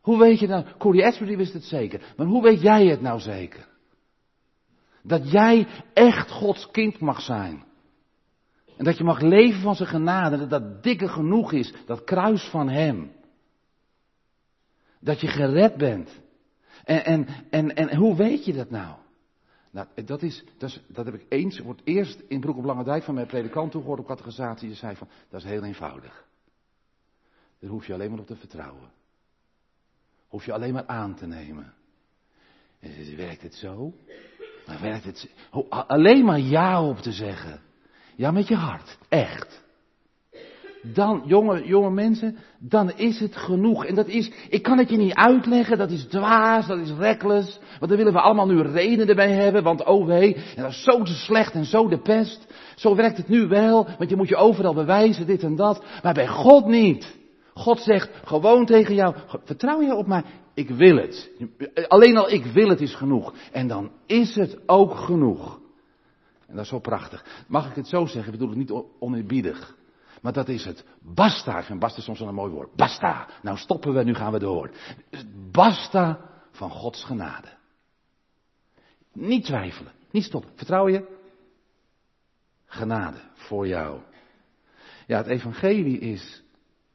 Hoe 0.00 0.18
weet 0.18 0.38
je 0.38 0.46
nou, 0.46 0.64
Corey 0.78 1.06
Asbury 1.06 1.36
wist 1.36 1.52
het 1.52 1.64
zeker, 1.64 2.14
maar 2.16 2.26
hoe 2.26 2.42
weet 2.42 2.60
jij 2.60 2.86
het 2.86 3.00
nou 3.00 3.20
zeker? 3.20 3.68
Dat 5.02 5.30
jij 5.30 5.66
echt 5.94 6.30
Gods 6.30 6.70
kind 6.70 7.00
mag 7.00 7.20
zijn. 7.20 7.72
En 8.76 8.84
dat 8.84 8.98
je 8.98 9.04
mag 9.04 9.20
leven 9.20 9.60
van 9.60 9.74
zijn 9.74 9.88
genade, 9.88 10.36
dat 10.36 10.50
dat 10.50 10.82
dikke 10.82 11.08
genoeg 11.08 11.52
is, 11.52 11.74
dat 11.86 12.04
kruis 12.04 12.48
van 12.48 12.68
hem. 12.68 13.12
Dat 15.00 15.20
je 15.20 15.26
gered 15.26 15.76
bent. 15.76 16.22
En, 16.84 17.04
en, 17.04 17.26
en, 17.50 17.74
en 17.74 17.96
hoe 17.96 18.16
weet 18.16 18.44
je 18.44 18.52
dat 18.52 18.70
nou? 18.70 18.96
Nou, 19.70 19.86
dat, 20.04 20.22
is, 20.22 20.44
dat, 20.58 20.70
is, 20.70 20.82
dat 20.88 21.04
heb 21.04 21.14
ik 21.14 21.26
eens, 21.28 21.58
wordt 21.58 21.80
eerst 21.84 22.22
in 22.28 22.40
Broek 22.40 22.56
op 22.56 22.64
Lange 22.64 22.84
Dijk 22.84 23.02
van 23.02 23.14
mijn 23.14 23.26
predikant 23.26 23.70
toegehoord 23.70 24.00
op 24.00 24.06
categorisatie. 24.06 24.68
Die 24.68 24.76
zei 24.76 24.96
van, 24.96 25.08
dat 25.28 25.40
is 25.40 25.46
heel 25.46 25.62
eenvoudig. 25.62 26.24
Daar 27.58 27.70
hoef 27.70 27.86
je 27.86 27.92
alleen 27.92 28.10
maar 28.10 28.18
op 28.18 28.26
te 28.26 28.36
vertrouwen. 28.36 28.90
Hoef 30.28 30.44
je 30.44 30.52
alleen 30.52 30.72
maar 30.72 30.86
aan 30.86 31.14
te 31.14 31.26
nemen. 31.26 31.74
En 32.80 33.16
werkt 33.16 33.42
het 33.42 33.54
zo? 33.54 33.94
Maar 34.66 34.80
werkt 34.80 35.04
het 35.04 35.30
Alleen 35.68 36.24
maar 36.24 36.40
ja 36.40 36.88
op 36.88 36.98
te 36.98 37.12
zeggen. 37.12 37.60
Ja, 38.16 38.30
met 38.30 38.48
je 38.48 38.54
hart. 38.54 38.98
Echt. 39.08 39.62
Dan, 40.92 41.22
jonge, 41.26 41.66
jonge 41.66 41.90
mensen, 41.90 42.36
dan 42.58 42.92
is 42.96 43.20
het 43.20 43.36
genoeg. 43.36 43.84
En 43.84 43.94
dat 43.94 44.08
is, 44.08 44.30
ik 44.48 44.62
kan 44.62 44.78
het 44.78 44.90
je 44.90 44.96
niet 44.96 45.14
uitleggen, 45.14 45.78
dat 45.78 45.90
is 45.90 46.04
dwaas, 46.04 46.66
dat 46.66 46.78
is 46.78 46.90
reckless. 46.98 47.58
Want 47.78 47.88
dan 47.88 47.96
willen 47.96 48.12
we 48.12 48.20
allemaal 48.20 48.46
nu 48.46 48.60
redenen 48.60 49.08
erbij 49.08 49.32
hebben, 49.32 49.62
want 49.62 49.84
oh 49.84 50.06
wee, 50.06 50.34
en 50.34 50.62
dat 50.62 50.70
is 50.70 50.82
zo 50.82 51.04
slecht 51.04 51.52
en 51.52 51.64
zo 51.64 51.88
de 51.88 51.98
pest. 51.98 52.46
Zo 52.76 52.94
werkt 52.94 53.16
het 53.16 53.28
nu 53.28 53.48
wel, 53.48 53.88
want 53.98 54.10
je 54.10 54.16
moet 54.16 54.28
je 54.28 54.36
overal 54.36 54.74
bewijzen, 54.74 55.26
dit 55.26 55.42
en 55.42 55.56
dat. 55.56 55.84
Maar 56.02 56.14
bij 56.14 56.28
God 56.28 56.66
niet. 56.66 57.16
God 57.54 57.80
zegt 57.80 58.10
gewoon 58.24 58.66
tegen 58.66 58.94
jou, 58.94 59.14
vertrouw 59.44 59.80
je 59.80 59.94
op 59.94 60.06
mij, 60.06 60.22
ik 60.54 60.70
wil 60.70 60.96
het. 60.96 61.30
Alleen 61.88 62.16
al 62.16 62.30
ik 62.30 62.44
wil 62.44 62.68
het 62.68 62.80
is 62.80 62.94
genoeg. 62.94 63.34
En 63.52 63.66
dan 63.66 63.90
is 64.06 64.34
het 64.34 64.58
ook 64.66 64.94
genoeg. 64.94 65.62
En 66.46 66.54
dat 66.54 66.64
is 66.64 66.70
zo 66.70 66.78
prachtig. 66.78 67.44
Mag 67.48 67.68
ik 67.68 67.74
het 67.74 67.88
zo 67.88 68.06
zeggen? 68.06 68.32
Ik 68.32 68.38
bedoel 68.38 68.48
het 68.48 68.58
niet 68.58 68.84
oneerbiedig. 68.98 69.76
Maar 70.22 70.32
dat 70.32 70.48
is 70.48 70.64
het. 70.64 70.84
Basta. 71.00 71.58
Ik 71.58 71.64
vind 71.64 71.78
basta 71.78 72.00
soms 72.00 72.18
wel 72.18 72.28
een 72.28 72.34
mooi 72.34 72.52
woord. 72.52 72.74
Basta. 72.74 73.28
Nou 73.42 73.56
stoppen 73.56 73.94
we, 73.94 74.04
nu 74.04 74.14
gaan 74.14 74.32
we 74.32 74.38
door. 74.38 74.70
Basta 75.50 76.30
van 76.50 76.70
Gods 76.70 77.04
genade. 77.04 77.48
Niet 79.12 79.44
twijfelen. 79.44 79.92
Niet 80.10 80.24
stoppen. 80.24 80.50
Vertrouw 80.54 80.88
je? 80.88 81.18
Genade 82.66 83.20
voor 83.34 83.66
jou. 83.66 84.00
Ja, 85.06 85.16
het 85.16 85.26
evangelie 85.26 85.98
is, 85.98 86.42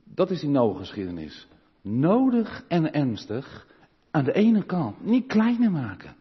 dat 0.03 0.31
is 0.31 0.39
die 0.39 0.49
Noah-geschiedenis. 0.49 1.47
Nodig 1.81 2.63
en 2.67 2.93
ernstig. 2.93 3.67
Aan 4.11 4.23
de 4.23 4.33
ene 4.33 4.65
kant 4.65 5.03
niet 5.05 5.27
kleiner 5.27 5.71
maken. 5.71 6.15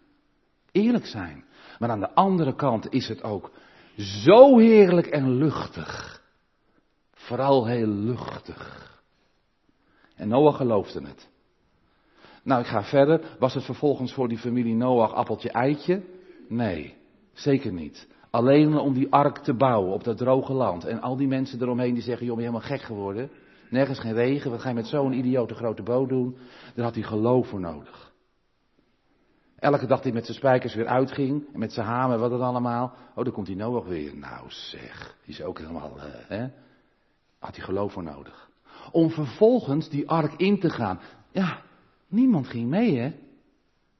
Eerlijk 0.73 1.07
zijn. 1.07 1.45
Maar 1.79 1.91
aan 1.91 2.01
de 2.01 2.15
andere 2.15 2.55
kant 2.55 2.93
is 2.93 3.09
het 3.09 3.23
ook 3.23 3.51
zo 3.97 4.59
heerlijk 4.59 5.07
en 5.07 5.31
luchtig. 5.31 6.23
Vooral 7.13 7.67
heel 7.67 7.87
luchtig. 7.87 8.87
En 10.15 10.29
Noach 10.29 10.57
geloofde 10.57 11.01
het. 11.03 11.29
Nou, 12.43 12.61
ik 12.61 12.67
ga 12.67 12.83
verder. 12.83 13.37
Was 13.39 13.55
het 13.55 13.65
vervolgens 13.65 14.13
voor 14.13 14.29
die 14.29 14.39
familie 14.39 14.75
Noach 14.75 15.13
appeltje 15.13 15.51
eitje? 15.51 16.03
Nee, 16.49 16.95
zeker 17.33 17.73
niet. 17.73 18.09
Alleen 18.31 18.79
om 18.79 18.95
die 18.95 19.13
ark 19.13 19.39
te 19.39 19.55
bouwen 19.55 19.93
op 19.93 20.05
dat 20.05 20.17
droge 20.17 20.53
land. 20.53 20.85
En 20.85 21.01
al 21.01 21.17
die 21.17 21.29
mensen 21.29 21.63
eromheen 21.63 21.95
die 21.95 22.03
zeggen, 22.03 22.27
joh, 22.27 22.37
ben 22.37 22.45
je 22.45 22.51
helemaal 22.51 22.77
gek 22.77 22.87
geworden? 22.87 23.31
Nergens 23.71 23.99
geen 23.99 24.15
regen, 24.15 24.51
wat 24.51 24.61
ga 24.61 24.69
je 24.69 24.75
met 24.75 24.87
zo'n 24.87 25.13
idiote 25.13 25.55
grote 25.55 25.83
boot 25.83 26.09
doen? 26.09 26.37
Daar 26.75 26.85
had 26.85 26.95
hij 26.95 27.05
geloof 27.05 27.49
voor 27.49 27.61
nodig. 27.61 28.08
Elke 29.59 29.87
dag 29.87 30.01
die 30.01 30.13
met 30.13 30.25
zijn 30.25 30.37
spijkers 30.37 30.75
weer 30.75 30.87
uitging. 30.87 31.45
En 31.53 31.59
met 31.59 31.73
zijn 31.73 31.87
hamer, 31.87 32.19
wat 32.19 32.31
het 32.31 32.41
allemaal. 32.41 32.95
Oh, 33.15 33.25
dan 33.25 33.33
komt 33.33 33.47
die 33.47 33.57
Noach 33.57 33.85
weer. 33.85 34.17
Nou 34.17 34.45
zeg, 34.49 35.17
die 35.25 35.35
is 35.35 35.43
ook 35.43 35.59
helemaal, 35.59 35.97
uh, 35.97 36.03
hè. 36.05 36.49
Had 37.39 37.57
hij 37.57 37.65
geloof 37.65 37.93
voor 37.93 38.03
nodig. 38.03 38.51
Om 38.93 39.11
vervolgens 39.11 39.89
die 39.89 40.09
ark 40.09 40.33
in 40.37 40.61
te 40.61 40.71
gaan. 40.71 41.01
Ja, 41.31 41.63
niemand 42.09 42.49
ging 42.49 42.69
mee, 42.69 42.99
hè. 42.99 43.13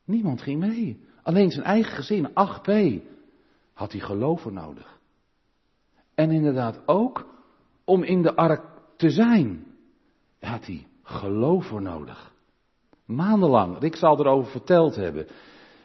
Niemand 0.05 0.43
ging 0.43 0.61
mee. 0.61 1.07
Alleen 1.23 1.51
zijn 1.51 1.65
eigen 1.65 1.93
gezin, 1.93 2.29
8p, 2.29 3.03
had 3.73 3.93
hij 3.93 4.01
geloof 4.01 4.41
voor 4.41 4.53
nodig. 4.53 4.99
En 6.15 6.31
inderdaad 6.31 6.81
ook 6.87 7.27
om 7.85 8.03
in 8.03 8.23
de 8.23 8.35
ark 8.35 8.63
te 8.97 9.11
zijn, 9.11 9.67
had 10.41 10.67
hij 10.67 10.87
geloof 11.03 11.67
voor 11.67 11.83
nodig. 11.83 12.33
Maandenlang, 13.09 13.79
Rick 13.79 13.97
zal 13.97 14.19
erover 14.19 14.51
verteld 14.51 14.97
hebben. 14.97 15.27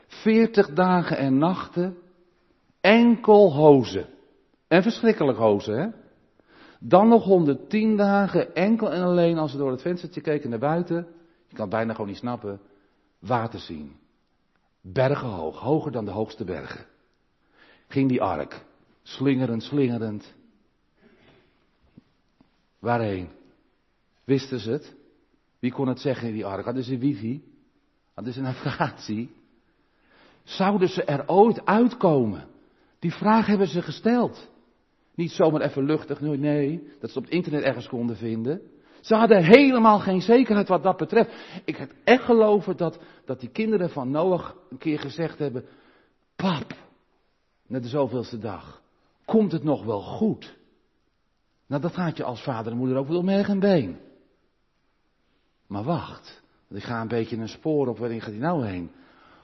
Veertig 0.07 0.73
dagen 0.73 1.17
en 1.17 1.37
nachten, 1.37 1.97
enkel 2.81 3.53
hozen. 3.53 4.05
En 4.67 4.83
verschrikkelijk 4.83 5.37
hozen, 5.37 5.79
hè? 5.79 5.87
Dan 6.79 7.07
nog 7.07 7.23
110 7.23 7.97
dagen, 7.97 8.55
enkel 8.55 8.91
en 8.91 9.01
alleen 9.01 9.37
als 9.37 9.51
we 9.51 9.57
door 9.57 9.71
het 9.71 9.81
venstertje 9.81 10.21
keken 10.21 10.49
naar 10.49 10.59
buiten. 10.59 11.07
Je 11.47 11.55
kan 11.55 11.65
het 11.65 11.75
bijna 11.75 11.91
gewoon 11.91 12.07
niet 12.07 12.17
snappen. 12.17 12.59
Water 13.19 13.59
zien. 13.59 13.95
Bergen 14.81 15.27
hoog, 15.27 15.59
hoger 15.59 15.91
dan 15.91 16.05
de 16.05 16.11
hoogste 16.11 16.43
bergen. 16.43 16.85
Ging 17.87 18.09
die 18.09 18.21
ark. 18.21 18.65
Slingerend, 19.01 19.63
slingerend. 19.63 20.33
Waarheen? 22.79 23.29
Wisten 24.23 24.59
ze 24.59 24.71
het? 24.71 24.95
Wie 25.63 25.71
kon 25.71 25.87
het 25.87 25.99
zeggen 25.99 26.27
in 26.27 26.33
die 26.33 26.45
ark? 26.45 26.65
Hadden 26.65 26.83
ze 26.83 26.97
wifi? 26.97 27.43
Hadden 28.13 28.33
ze 28.33 28.41
navigatie? 28.41 29.29
Zouden 30.43 30.89
ze 30.89 31.03
er 31.03 31.27
ooit 31.27 31.65
uitkomen? 31.65 32.47
Die 32.99 33.13
vraag 33.13 33.45
hebben 33.45 33.67
ze 33.67 33.81
gesteld. 33.81 34.49
Niet 35.15 35.31
zomaar 35.31 35.61
even 35.61 35.85
luchtig, 35.85 36.21
nee, 36.21 36.91
dat 36.99 37.11
ze 37.11 37.17
op 37.17 37.23
het 37.23 37.33
internet 37.33 37.63
ergens 37.63 37.87
konden 37.87 38.15
vinden. 38.15 38.61
Ze 39.01 39.15
hadden 39.15 39.43
helemaal 39.43 39.99
geen 39.99 40.21
zekerheid 40.21 40.67
wat 40.67 40.83
dat 40.83 40.97
betreft. 40.97 41.31
Ik 41.65 41.75
heb 41.75 41.91
echt 42.03 42.23
geloven 42.23 42.77
dat, 42.77 42.99
dat 43.25 43.39
die 43.39 43.49
kinderen 43.49 43.89
van 43.89 44.11
Noach 44.11 44.57
een 44.69 44.77
keer 44.77 44.99
gezegd 44.99 45.39
hebben: 45.39 45.65
Pap, 46.35 46.75
net 47.67 47.83
de 47.83 47.89
zoveelste 47.89 48.37
dag, 48.37 48.81
komt 49.25 49.51
het 49.51 49.63
nog 49.63 49.83
wel 49.85 50.01
goed? 50.01 50.55
Nou, 51.67 51.81
dat 51.81 51.93
gaat 51.93 52.17
je 52.17 52.23
als 52.23 52.43
vader 52.43 52.71
en 52.71 52.77
moeder 52.77 52.97
ook 52.97 53.07
wel 53.07 53.23
merg 53.23 53.47
en 53.49 53.59
been. 53.59 53.97
Maar 55.73 55.83
wacht, 55.83 56.41
ik 56.69 56.83
ga 56.83 57.01
een 57.01 57.07
beetje 57.07 57.37
een 57.37 57.47
spoor 57.47 57.87
op 57.87 57.97
waarin 57.97 58.21
gaat 58.21 58.29
hij 58.29 58.39
nou 58.39 58.65
heen. 58.65 58.91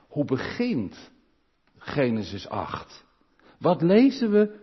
Hoe 0.07 0.25
begint 0.25 1.12
Genesis 1.77 2.50
8? 2.50 3.05
Wat 3.59 3.81
lezen 3.81 4.31
we 4.31 4.59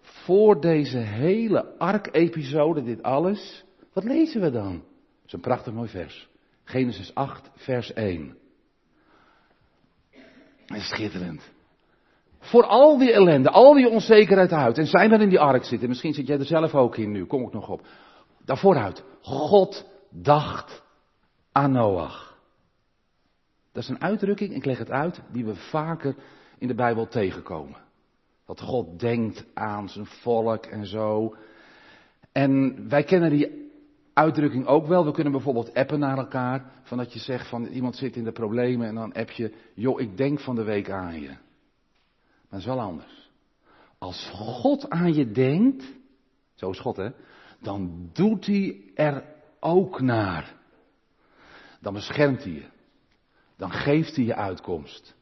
voor 0.00 0.60
deze 0.60 0.98
hele 0.98 1.78
ark-episode, 1.78 2.82
dit 2.82 3.02
alles? 3.02 3.64
Wat 3.92 4.04
lezen 4.04 4.40
we 4.40 4.50
dan? 4.50 4.72
Dat 4.72 5.26
is 5.26 5.32
een 5.32 5.40
prachtig 5.40 5.72
mooi 5.72 5.88
vers. 5.88 6.28
Genesis 6.64 7.14
8, 7.14 7.50
vers 7.54 7.92
1. 7.92 8.36
Dat 10.66 10.76
is 10.76 10.88
schitterend. 10.88 11.50
Voor 12.38 12.64
al 12.64 12.98
die 12.98 13.12
ellende, 13.12 13.50
al 13.50 13.74
die 13.74 13.88
onzekerheid 13.88 14.52
uit. 14.52 14.78
En 14.78 14.86
zijn 14.86 15.10
we 15.10 15.18
in 15.18 15.28
die 15.28 15.40
ark 15.40 15.64
zitten. 15.64 15.88
Misschien 15.88 16.14
zit 16.14 16.26
jij 16.26 16.38
er 16.38 16.44
zelf 16.44 16.74
ook 16.74 16.96
in 16.96 17.10
nu. 17.10 17.26
Kom 17.26 17.42
ik 17.42 17.52
nog 17.52 17.68
op. 17.68 17.86
Daarvooruit. 18.44 19.04
God 19.20 19.90
dacht 20.10 20.81
aan. 21.52 21.72
Dat 23.72 23.82
is 23.82 23.88
een 23.88 24.02
uitdrukking, 24.02 24.54
ik 24.54 24.64
leg 24.64 24.78
het 24.78 24.90
uit, 24.90 25.20
die 25.32 25.44
we 25.44 25.54
vaker 25.54 26.14
in 26.58 26.68
de 26.68 26.74
Bijbel 26.74 27.08
tegenkomen. 27.08 27.80
Dat 28.46 28.60
God 28.60 29.00
denkt 29.00 29.44
aan 29.54 29.88
zijn 29.88 30.06
volk 30.06 30.66
en 30.66 30.86
zo. 30.86 31.36
En 32.32 32.88
wij 32.88 33.04
kennen 33.04 33.30
die 33.30 33.70
uitdrukking 34.12 34.66
ook 34.66 34.86
wel. 34.86 35.04
We 35.04 35.12
kunnen 35.12 35.32
bijvoorbeeld 35.32 35.74
appen 35.74 35.98
naar 35.98 36.18
elkaar. 36.18 36.72
Van 36.82 36.98
dat 36.98 37.12
je 37.12 37.18
zegt 37.18 37.48
van 37.48 37.64
iemand 37.66 37.96
zit 37.96 38.16
in 38.16 38.24
de 38.24 38.32
problemen 38.32 38.86
en 38.86 38.94
dan 38.94 39.12
app 39.12 39.30
je, 39.30 39.54
joh, 39.74 40.00
ik 40.00 40.16
denk 40.16 40.40
van 40.40 40.54
de 40.54 40.64
week 40.64 40.90
aan 40.90 41.20
je. 41.20 41.28
Maar 41.28 41.38
dat 42.48 42.60
is 42.60 42.66
wel 42.66 42.80
anders. 42.80 43.30
Als 43.98 44.30
God 44.32 44.90
aan 44.90 45.14
je 45.14 45.30
denkt, 45.30 45.84
zo 46.54 46.70
is 46.70 46.80
God 46.80 46.96
hè, 46.96 47.10
dan 47.60 48.10
doet 48.12 48.46
hij 48.46 48.80
er 48.94 49.24
ook 49.60 50.00
naar. 50.00 50.60
Dan 51.82 51.92
beschermt 51.92 52.44
hij 52.44 52.52
je. 52.52 52.66
Dan 53.56 53.70
geeft 53.70 54.16
hij 54.16 54.24
je 54.24 54.34
uitkomst. 54.34 55.14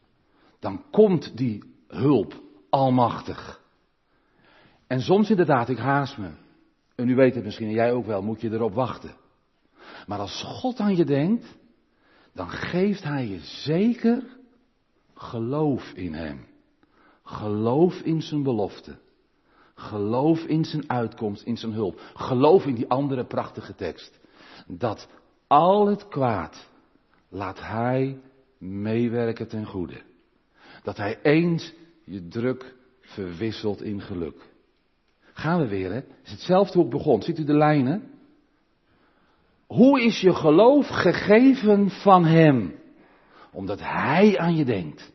Dan 0.59 0.85
komt 0.91 1.37
die 1.37 1.65
hulp 1.89 2.43
almachtig. 2.71 3.61
En 4.87 5.01
soms 5.01 5.31
inderdaad, 5.31 5.69
ik 5.69 5.79
haast 5.79 6.19
me. 6.19 6.31
En 6.95 7.09
u 7.09 7.15
weet 7.15 7.35
het 7.35 7.45
misschien, 7.45 7.69
en 7.69 7.75
jij 7.75 7.93
ook 7.93 8.07
wel, 8.07 8.23
moet 8.23 8.41
je 8.41 8.51
erop 8.51 8.75
wachten. 8.75 9.17
Maar 10.07 10.19
als 10.19 10.43
God 10.43 10.79
aan 10.79 10.97
je 10.97 11.05
denkt, 11.05 11.59
dan 12.33 12.51
geeft 12.51 13.03
Hij 13.03 13.27
je 13.27 13.39
zeker 13.41 14.23
geloof 15.15 15.93
in 15.93 16.15
Hem. 16.15 16.47
Geloof 17.23 17.95
in 17.95 18.23
zijn 18.23 18.43
belofte. 18.43 18.99
Geloof 19.75 20.41
in 20.41 20.65
zijn 20.65 20.91
uitkomst, 20.91 21.43
in 21.43 21.57
zijn 21.57 21.73
hulp. 21.73 22.01
Geloof 22.15 22.67
in 22.67 22.75
die 22.75 22.89
andere 22.89 23.25
prachtige 23.25 23.75
tekst. 23.75 24.21
Dat 24.67 25.09
al 25.51 25.87
het 25.87 26.09
kwaad 26.09 26.69
laat 27.29 27.61
hij 27.61 28.21
meewerken 28.59 29.49
ten 29.49 29.67
goede. 29.67 30.03
Dat 30.83 30.97
hij 30.97 31.19
eens 31.23 31.73
je 32.05 32.29
druk 32.29 32.75
verwisselt 33.01 33.83
in 33.83 34.01
geluk. 34.01 34.49
Gaan 35.33 35.61
we 35.61 35.69
weer, 35.69 35.89
hè? 35.89 35.95
Het 35.95 36.21
is 36.25 36.31
hetzelfde 36.31 36.73
hoe 36.73 36.85
ik 36.85 36.91
begon. 36.91 37.23
Ziet 37.23 37.39
u 37.39 37.45
de 37.45 37.57
lijnen? 37.57 38.11
Hoe 39.67 40.03
is 40.03 40.21
je 40.21 40.35
geloof 40.35 40.87
gegeven 40.87 41.91
van 41.91 42.25
Hem? 42.25 42.79
Omdat 43.53 43.81
Hij 43.81 44.39
aan 44.39 44.57
je 44.57 44.65
denkt. 44.65 45.13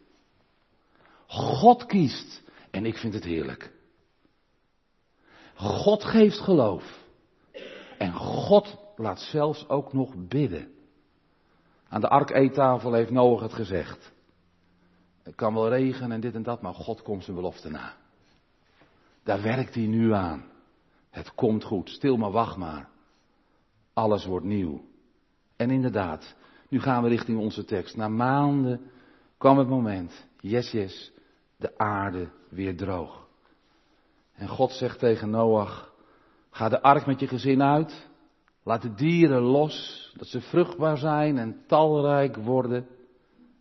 God 1.28 1.86
kiest. 1.86 2.44
En 2.72 2.86
ik 2.86 2.98
vind 2.98 3.14
het 3.14 3.24
heerlijk. 3.24 3.72
God 5.56 6.04
geeft 6.04 6.40
geloof. 6.40 7.04
En 7.98 8.14
God 8.14 8.85
laat 8.98 9.20
zelfs 9.20 9.70
ook 9.70 9.94
nog 9.94 10.28
bidden. 10.28 10.74
Aan 11.90 12.02
de 12.02 12.10
ark-eettafel 12.10 12.94
heeft 12.94 13.12
Noach 13.12 13.42
het 13.42 13.54
gezegd. 13.54 14.14
Het 15.24 15.36
kan 15.36 15.54
wel 15.54 15.70
regenen 15.70 16.12
en 16.12 16.20
dit 16.20 16.36
en 16.36 16.44
dat, 16.44 16.62
maar 16.62 16.74
God 16.74 17.02
komt 17.02 17.24
zijn 17.24 17.36
belofte 17.36 17.70
na. 17.70 17.94
Daar 19.24 19.42
werkt 19.42 19.76
hij 19.76 19.86
nu 19.86 20.14
aan. 20.14 20.46
Het 21.10 21.36
komt 21.36 21.64
goed, 21.64 21.90
stil 21.90 22.18
maar 22.18 22.32
wacht 22.32 22.58
maar. 22.58 22.90
Alles 23.94 24.26
wordt 24.26 24.46
nieuw. 24.46 24.86
En 25.56 25.70
inderdaad, 25.70 26.36
nu 26.70 26.80
gaan 26.80 27.04
we 27.04 27.10
richting 27.10 27.40
onze 27.40 27.66
tekst. 27.66 27.96
Na 27.96 28.08
maanden 28.08 28.92
kwam 29.38 29.58
het 29.58 29.68
moment, 29.68 30.28
yes 30.40 30.72
yes, 30.72 31.12
de 31.58 31.78
aarde 31.78 32.30
weer 32.50 32.78
droog. 32.78 33.28
En 34.34 34.48
God 34.48 34.72
zegt 34.72 35.00
tegen 35.00 35.30
Noach, 35.30 35.94
ga 36.50 36.70
de 36.70 36.82
ark 36.82 37.06
met 37.06 37.20
je 37.20 37.28
gezin 37.28 37.64
uit, 37.64 38.08
laat 38.66 38.82
de 38.82 38.94
dieren 38.94 39.42
los, 39.42 40.12
dat 40.18 40.28
ze 40.28 40.42
vruchtbaar 40.42 40.98
zijn 40.98 41.38
en 41.38 41.64
talrijk 41.68 42.36
worden. 42.36 42.88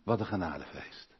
Wat 0.03 0.19
een 0.19 0.25
genadefeest. 0.25 1.15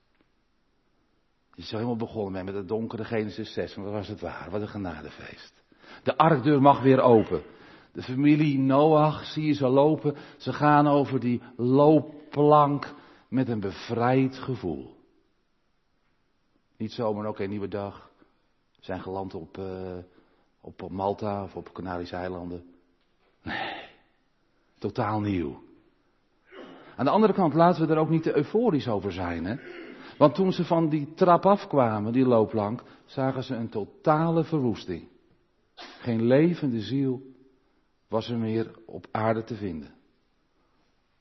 Je 1.53 1.61
is 1.61 1.71
helemaal 1.71 1.95
begonnen 1.95 2.45
met 2.45 2.53
het 2.53 2.67
donkere 2.67 3.03
Genesis 3.03 3.53
6, 3.53 3.75
maar 3.75 3.85
wat 3.85 3.93
was 3.93 4.07
het 4.07 4.21
waar? 4.21 4.47
Wat 4.51 4.61
een 4.61 4.67
genadefeest. 4.67 5.63
De 6.03 6.17
arkdeur 6.17 6.61
mag 6.61 6.81
weer 6.81 7.01
open. 7.01 7.43
De 7.91 8.01
familie 8.01 8.59
Noach 8.59 9.25
zie 9.25 9.45
je 9.45 9.53
ze 9.53 9.67
lopen. 9.67 10.15
Ze 10.37 10.53
gaan 10.53 10.87
over 10.87 11.19
die 11.19 11.41
loopplank 11.57 12.93
met 13.29 13.49
een 13.49 13.59
bevrijd 13.59 14.35
gevoel. 14.37 14.95
Niet 16.77 16.91
zomaar, 16.91 17.27
oké, 17.27 17.43
nieuwe 17.43 17.67
dag. 17.67 18.09
We 18.75 18.83
zijn 18.83 19.01
geland 19.01 19.33
op, 19.33 19.57
op, 20.61 20.81
op 20.81 20.91
Malta 20.91 21.43
of 21.43 21.55
op 21.55 21.71
Canarische 21.73 22.15
eilanden. 22.15 22.74
Nee, 23.45 23.89
totaal 24.79 25.21
nieuw. 25.21 25.63
Aan 26.95 27.05
de 27.05 27.11
andere 27.11 27.33
kant 27.33 27.53
laten 27.53 27.87
we 27.87 27.93
er 27.93 27.99
ook 27.99 28.09
niet 28.09 28.23
te 28.23 28.35
euforisch 28.35 28.87
over 28.87 29.11
zijn. 29.11 29.45
Hè? 29.45 29.55
Want 30.17 30.35
toen 30.35 30.51
ze 30.51 30.65
van 30.65 30.89
die 30.89 31.13
trap 31.13 31.45
afkwamen, 31.45 32.13
die 32.13 32.25
loopplank, 32.25 32.83
zagen 33.05 33.43
ze 33.43 33.55
een 33.55 33.69
totale 33.69 34.43
verwoesting. 34.43 35.07
Geen 35.75 36.25
levende 36.25 36.81
ziel 36.81 37.21
was 38.07 38.29
er 38.29 38.37
meer 38.37 38.71
op 38.85 39.07
aarde 39.11 39.43
te 39.43 39.55
vinden. 39.55 39.93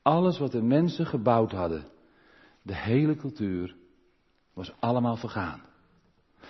Alles 0.01 0.39
wat 0.39 0.51
de 0.51 0.61
mensen 0.61 1.05
gebouwd 1.05 1.51
hadden, 1.51 1.87
de 2.61 2.75
hele 2.75 3.15
cultuur, 3.15 3.75
was 4.53 4.73
allemaal 4.79 5.15
vergaan. 5.15 5.61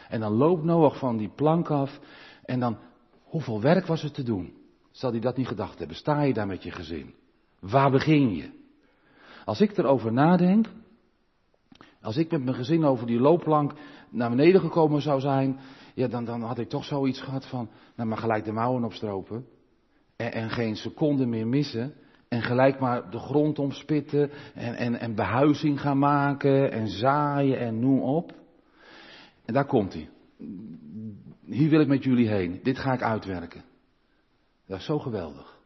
En 0.10 0.20
dan 0.20 0.34
loopt 0.34 0.64
Noach 0.64 0.98
van 0.98 1.18
die 1.18 1.30
plank 1.36 1.70
af 1.70 2.00
en 2.44 2.60
dan, 2.60 2.78
hoeveel 3.24 3.62
werk 3.62 3.86
was 3.86 4.04
er 4.04 4.12
te 4.12 4.24
doen? 4.24 4.65
Zal 4.96 5.12
hij 5.12 5.20
dat 5.20 5.38
niet 5.38 5.48
gedacht 5.48 5.80
hebben? 5.80 5.98
Sta 5.98 6.22
je 6.22 6.34
daar 6.34 6.48
met 6.48 6.64
je 6.64 6.72
gezin? 6.72 7.14
Waar 7.60 7.92
begin 7.92 8.36
je? 8.36 8.50
Als 9.46 9.62
ik 9.62 9.78
erover 9.78 10.14
nadenk, 10.14 10.68
als 12.02 12.18
ik 12.18 12.32
met 12.32 12.44
mijn 12.44 12.56
gezin 12.56 12.86
over 12.86 13.08
die 13.08 13.20
loopplank 13.20 13.74
naar 14.10 14.30
beneden 14.30 14.62
gekomen 14.62 15.02
zou 15.02 15.20
zijn, 15.20 15.60
ja, 15.94 16.08
dan, 16.08 16.26
dan 16.26 16.42
had 16.42 16.58
ik 16.58 16.70
toch 16.70 16.86
zoiets 16.86 17.22
gehad 17.22 17.46
van, 17.48 17.70
nou 17.96 18.10
maar 18.10 18.18
gelijk 18.18 18.46
de 18.46 18.52
mouwen 18.52 18.84
opstropen. 18.84 19.46
En, 20.16 20.32
en 20.32 20.50
geen 20.50 20.76
seconde 20.76 21.26
meer 21.26 21.48
missen. 21.48 21.94
En 22.28 22.42
gelijk 22.42 22.80
maar 22.80 23.10
de 23.10 23.20
grond 23.20 23.60
omspitten 23.60 24.32
en, 24.54 24.76
en, 24.76 25.00
en 25.00 25.16
behuizing 25.16 25.82
gaan 25.82 26.00
maken 26.00 26.72
en 26.72 26.88
zaaien 26.88 27.60
en 27.60 27.80
noem 27.80 28.02
op. 28.02 28.34
En 29.46 29.54
daar 29.54 29.66
komt 29.66 29.94
hij. 29.94 30.10
Hier 31.46 31.70
wil 31.70 31.80
ik 31.80 31.88
met 31.88 32.04
jullie 32.04 32.28
heen. 32.28 32.60
Dit 32.64 32.78
ga 32.78 32.94
ik 32.94 33.02
uitwerken. 33.02 33.74
Dat 34.68 34.80
is 34.80 34.86
zo 34.86 35.00
geweldig. 35.00 35.58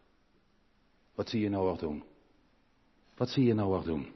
Wat 1.15 1.29
zie 1.29 1.41
je 1.41 1.49
Noach 1.49 1.77
doen? 1.77 2.03
Wat 3.17 3.29
zie 3.29 3.45
je 3.45 3.53
Noach 3.53 3.83
doen? 3.83 4.07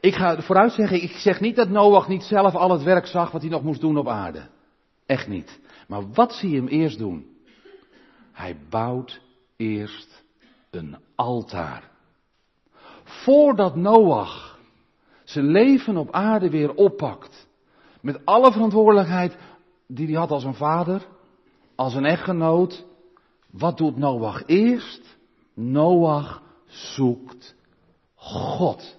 Ik 0.00 0.14
ga 0.14 0.42
vooruit 0.42 0.72
zeggen, 0.72 1.02
ik 1.02 1.10
zeg 1.10 1.40
niet 1.40 1.56
dat 1.56 1.68
Noach 1.68 2.08
niet 2.08 2.22
zelf 2.22 2.54
al 2.54 2.70
het 2.70 2.82
werk 2.82 3.06
zag 3.06 3.30
wat 3.30 3.40
hij 3.40 3.50
nog 3.50 3.62
moest 3.62 3.80
doen 3.80 3.96
op 3.98 4.08
aarde. 4.08 4.48
Echt 5.06 5.28
niet. 5.28 5.60
Maar 5.88 6.12
wat 6.12 6.32
zie 6.32 6.50
je 6.50 6.56
hem 6.56 6.66
eerst 6.66 6.98
doen? 6.98 7.36
Hij 8.32 8.56
bouwt 8.70 9.20
eerst 9.56 10.24
een 10.70 10.96
altaar. 11.14 11.90
Voordat 13.04 13.76
Noach 13.76 14.58
zijn 15.24 15.46
leven 15.46 15.96
op 15.96 16.10
aarde 16.10 16.50
weer 16.50 16.74
oppakt, 16.74 17.46
met 18.00 18.24
alle 18.24 18.52
verantwoordelijkheid 18.52 19.36
die 19.86 20.06
hij 20.06 20.16
had 20.16 20.30
als 20.30 20.44
een 20.44 20.54
vader, 20.54 21.06
als 21.76 21.94
een 21.94 22.04
echtgenoot, 22.04 22.84
wat 23.50 23.76
doet 23.76 23.96
Noach 23.96 24.42
eerst? 24.46 25.16
Noach 25.54 26.42
zoekt 26.66 27.54
God. 28.14 28.98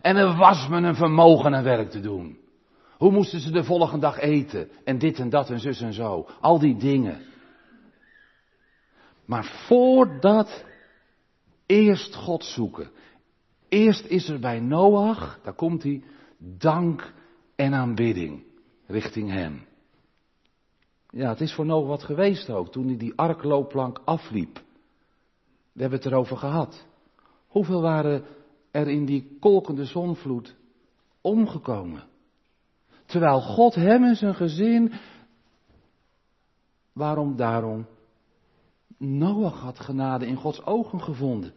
En 0.00 0.16
er 0.16 0.36
was 0.36 0.68
men 0.68 0.84
een 0.84 0.94
vermogen 0.94 1.54
en 1.54 1.64
werk 1.64 1.90
te 1.90 2.00
doen. 2.00 2.38
Hoe 2.96 3.12
moesten 3.12 3.40
ze 3.40 3.50
de 3.50 3.64
volgende 3.64 4.00
dag 4.00 4.18
eten? 4.18 4.68
En 4.84 4.98
dit 4.98 5.18
en 5.18 5.30
dat 5.30 5.50
en 5.50 5.60
zus 5.60 5.80
en 5.80 5.92
zo. 5.92 6.26
Al 6.40 6.58
die 6.58 6.76
dingen. 6.76 7.22
Maar 9.24 9.44
voordat 9.44 10.64
eerst 11.66 12.14
God 12.14 12.44
zoeken. 12.44 12.90
Eerst 13.68 14.04
is 14.06 14.28
er 14.28 14.40
bij 14.40 14.60
Noach, 14.60 15.38
daar 15.42 15.54
komt 15.54 15.82
hij, 15.82 16.02
dank 16.38 17.12
en 17.56 17.74
aanbidding 17.74 18.44
richting 18.86 19.30
hem. 19.30 19.66
Ja, 21.14 21.28
het 21.28 21.40
is 21.40 21.54
voor 21.54 21.66
Noach 21.66 21.86
wat 21.86 22.02
geweest 22.02 22.50
ook, 22.50 22.72
toen 22.72 22.86
hij 22.86 22.96
die 22.96 23.12
arkloopplank 23.16 24.00
afliep. 24.04 24.62
We 25.72 25.80
hebben 25.80 25.98
het 25.98 26.08
erover 26.08 26.36
gehad. 26.36 26.86
Hoeveel 27.46 27.80
waren 27.80 28.24
er 28.70 28.88
in 28.88 29.04
die 29.04 29.36
kolkende 29.40 29.84
zonvloed 29.84 30.54
omgekomen? 31.20 32.02
Terwijl 33.06 33.40
God 33.40 33.74
hem 33.74 34.04
en 34.04 34.16
zijn 34.16 34.34
gezin, 34.34 34.92
waarom 36.92 37.36
daarom? 37.36 37.86
Noach 38.98 39.60
had 39.60 39.80
genade 39.80 40.26
in 40.26 40.36
Gods 40.36 40.64
ogen 40.64 41.00
gevonden. 41.00 41.54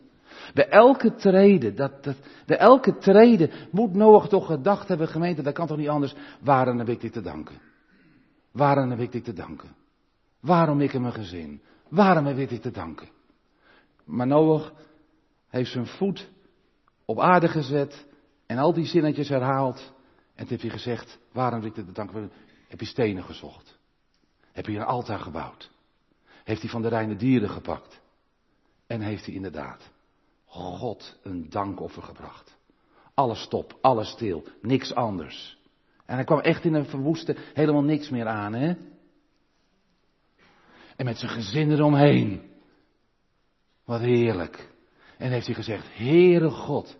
Bij 0.54 0.70
elke 0.70 1.16
trede, 1.16 1.74
dat, 1.74 2.04
dat, 2.04 2.16
bij 2.46 2.58
elke 2.58 2.98
trede 2.98 3.52
moet 3.72 3.94
Noach 3.94 4.28
toch 4.28 4.46
gedacht 4.46 4.88
hebben, 4.88 5.08
gemeente, 5.08 5.42
dat 5.42 5.54
kan 5.54 5.68
toch 5.68 5.78
niet 5.78 5.90
anders, 5.90 6.16
waarom 6.42 6.78
heb 6.78 6.90
ik 6.90 7.02
dit 7.02 7.14
te 7.14 7.22
danken? 7.22 7.67
Waarom 8.58 8.90
heb 8.90 9.00
ik 9.00 9.12
dit 9.12 9.24
te 9.24 9.34
danken? 9.34 9.76
Waarom 10.40 10.82
ik 10.82 10.94
en 10.94 11.02
mijn 11.02 11.14
gezin? 11.14 11.62
Waarom 11.90 12.26
heb 12.26 12.38
ik 12.38 12.50
dit 12.50 12.62
te 12.62 12.72
danken? 12.72 13.10
Maar 14.04 14.28
Noach 14.28 14.74
heeft 15.48 15.72
zijn 15.72 15.86
voet 15.86 16.30
op 17.06 17.20
aarde 17.20 17.48
gezet 17.48 18.06
en 18.46 18.58
al 18.58 18.74
die 18.74 18.86
zinnetjes 18.86 19.30
herhaald. 19.30 19.94
En 20.36 20.38
toen 20.38 20.48
heeft 20.48 20.62
hij 20.62 20.72
gezegd, 20.72 21.20
waarom 21.32 21.60
heb 21.60 21.70
ik 21.70 21.76
dit 21.76 21.86
te 21.86 21.92
danken? 21.92 22.32
Heb 22.68 22.80
je 22.80 22.86
stenen 22.86 23.24
gezocht? 23.24 23.78
Heb 24.52 24.66
je 24.66 24.78
een 24.78 24.86
altaar 24.86 25.20
gebouwd? 25.20 25.72
Heeft 26.44 26.62
hij 26.62 26.70
van 26.70 26.82
de 26.82 26.88
reine 26.88 27.16
dieren 27.16 27.50
gepakt? 27.50 28.02
En 28.88 29.02
heeft 29.02 29.26
hij 29.26 29.36
inderdaad 29.36 29.92
God 30.46 31.20
een 31.24 31.50
dankoffer 31.50 32.04
gebracht. 32.04 32.58
Alles 33.14 33.42
stop, 33.42 33.78
alles 33.82 34.10
stil, 34.10 34.44
niks 34.62 34.94
anders. 34.94 35.57
En 36.08 36.16
hij 36.16 36.24
kwam 36.24 36.40
echt 36.40 36.64
in 36.64 36.74
een 36.74 36.86
verwoeste, 36.86 37.36
helemaal 37.54 37.84
niks 37.84 38.10
meer 38.10 38.28
aan, 38.28 38.54
hè? 38.54 38.76
En 40.96 41.06
met 41.06 41.18
zijn 41.18 41.32
gezin 41.32 41.72
eromheen. 41.72 42.42
Wat 43.86 44.00
heerlijk. 44.00 44.70
En 45.18 45.32
heeft 45.32 45.46
hij 45.46 45.56
gezegd, 45.56 45.98
Heere 45.98 46.50
God, 46.50 46.98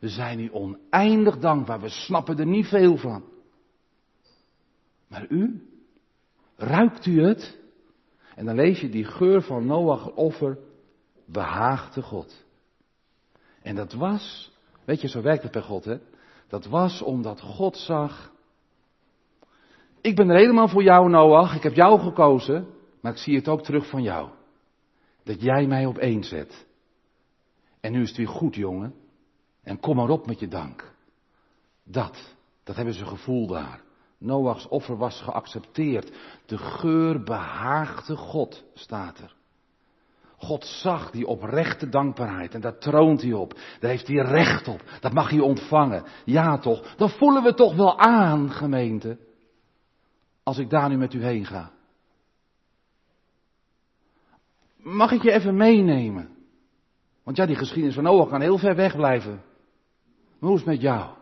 we 0.00 0.08
zijn 0.08 0.40
u 0.40 0.52
oneindig 0.52 1.38
dankbaar, 1.38 1.80
we 1.80 1.88
snappen 1.88 2.38
er 2.38 2.46
niet 2.46 2.66
veel 2.66 2.96
van. 2.96 3.24
Maar 5.08 5.26
u, 5.28 5.68
ruikt 6.56 7.06
u 7.06 7.22
het? 7.22 7.58
En 8.34 8.44
dan 8.44 8.54
lees 8.54 8.80
je 8.80 8.88
die 8.88 9.04
geur 9.04 9.42
van 9.42 9.66
Noach 9.66 10.14
offer 10.14 10.58
behaagde 11.26 12.02
God. 12.02 12.44
En 13.62 13.74
dat 13.74 13.92
was, 13.92 14.52
weet 14.84 15.00
je, 15.00 15.08
zo 15.08 15.22
werkt 15.22 15.42
het 15.42 15.52
bij 15.52 15.62
God, 15.62 15.84
hè? 15.84 15.98
Dat 16.48 16.66
was 16.66 17.02
omdat 17.02 17.40
God 17.40 17.76
zag, 17.76 18.32
Ik 20.08 20.16
ben 20.16 20.28
er 20.28 20.38
helemaal 20.38 20.68
voor 20.68 20.82
jou, 20.82 21.08
Noach. 21.10 21.54
Ik 21.54 21.62
heb 21.62 21.74
jou 21.74 22.00
gekozen. 22.00 22.66
Maar 23.00 23.12
ik 23.12 23.18
zie 23.18 23.36
het 23.36 23.48
ook 23.48 23.62
terug 23.62 23.88
van 23.88 24.02
jou. 24.02 24.28
Dat 25.24 25.42
jij 25.42 25.66
mij 25.66 25.86
op 25.86 25.98
één 25.98 26.24
zet. 26.24 26.66
En 27.80 27.92
nu 27.92 28.02
is 28.02 28.08
het 28.08 28.16
weer 28.16 28.28
goed, 28.28 28.54
jongen. 28.54 28.94
En 29.62 29.80
kom 29.80 29.96
maar 29.96 30.08
op 30.08 30.26
met 30.26 30.40
je 30.40 30.48
dank. 30.48 30.92
Dat, 31.84 32.34
dat 32.64 32.76
hebben 32.76 32.94
ze 32.94 33.04
gevoel 33.04 33.46
daar. 33.46 33.82
Noachs 34.18 34.68
offer 34.68 34.96
was 34.96 35.20
geaccepteerd. 35.20 36.12
De 36.46 36.58
geur 36.58 37.22
behaagde 37.22 38.16
God, 38.16 38.64
staat 38.74 39.18
er. 39.18 39.34
God 40.36 40.64
zag 40.64 41.10
die 41.10 41.26
oprechte 41.26 41.88
dankbaarheid 41.88 42.54
en 42.54 42.60
daar 42.60 42.78
troont 42.78 43.22
hij 43.22 43.32
op. 43.32 43.54
Daar 43.80 43.90
heeft 43.90 44.06
hij 44.06 44.16
recht 44.16 44.68
op. 44.68 44.82
Dat 45.00 45.12
mag 45.12 45.30
hij 45.30 45.40
ontvangen. 45.40 46.04
Ja 46.24 46.58
toch, 46.58 46.94
dan 46.96 47.10
voelen 47.10 47.42
we 47.42 47.54
toch 47.54 47.74
wel 47.74 47.98
aan, 47.98 48.50
gemeente. 48.50 49.26
Als 50.48 50.58
ik 50.58 50.70
daar 50.70 50.88
nu 50.88 50.96
met 50.96 51.14
u 51.14 51.22
heen 51.22 51.46
ga. 51.46 51.70
Mag 54.76 55.12
ik 55.12 55.22
je 55.22 55.32
even 55.32 55.56
meenemen? 55.56 56.28
Want 57.24 57.36
ja, 57.36 57.46
die 57.46 57.56
geschiedenis 57.56 57.94
van 57.94 58.04
Noach 58.04 58.28
kan 58.28 58.40
heel 58.40 58.58
ver 58.58 58.74
weg 58.74 58.96
blijven. 58.96 59.42
Maar 60.38 60.48
hoe 60.50 60.52
is 60.52 60.60
het 60.60 60.68
met 60.68 60.80
jou? 60.80 61.16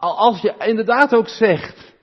Als 0.00 0.40
je 0.40 0.54
inderdaad 0.58 1.14
ook 1.14 1.28
zegt, 1.28 1.94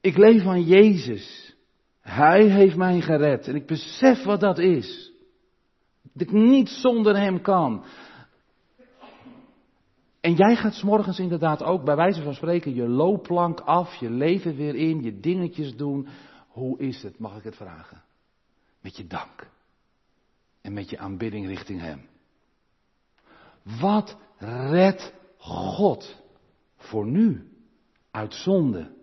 ik 0.00 0.16
leef 0.16 0.42
van 0.42 0.62
Jezus. 0.62 1.56
Hij 2.00 2.44
heeft 2.44 2.76
mij 2.76 3.00
gered 3.00 3.48
en 3.48 3.54
ik 3.54 3.66
besef 3.66 4.24
wat 4.24 4.40
dat 4.40 4.58
is. 4.58 5.12
Dat 6.02 6.22
ik 6.22 6.32
niet 6.32 6.68
zonder 6.68 7.16
hem 7.16 7.40
kan. 7.40 7.84
En 10.26 10.34
jij 10.34 10.56
gaat 10.56 10.82
morgens 10.82 11.18
inderdaad 11.18 11.62
ook 11.62 11.84
bij 11.84 11.96
wijze 11.96 12.22
van 12.22 12.34
spreken 12.34 12.74
je 12.74 12.88
loopplank 12.88 13.60
af, 13.60 13.94
je 13.94 14.10
leven 14.10 14.56
weer 14.56 14.74
in, 14.74 15.02
je 15.02 15.20
dingetjes 15.20 15.76
doen. 15.76 16.08
Hoe 16.48 16.78
is 16.78 17.02
het, 17.02 17.18
mag 17.18 17.36
ik 17.36 17.42
het 17.42 17.56
vragen? 17.56 18.02
Met 18.80 18.96
je 18.96 19.06
dank. 19.06 19.50
En 20.60 20.72
met 20.72 20.90
je 20.90 20.98
aanbidding 20.98 21.46
richting 21.46 21.80
hem. 21.80 22.08
Wat 23.80 24.16
redt 24.70 25.12
God 25.38 26.22
voor 26.76 27.06
nu 27.06 27.48
uit 28.10 28.34
zonde? 28.34 28.94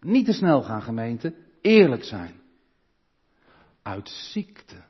Niet 0.00 0.26
te 0.26 0.32
snel 0.32 0.62
gaan 0.62 0.82
gemeente, 0.82 1.34
eerlijk 1.60 2.04
zijn. 2.04 2.40
Uit 3.82 4.08
ziekte, 4.08 4.82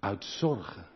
uit 0.00 0.24
zorgen, 0.24 0.86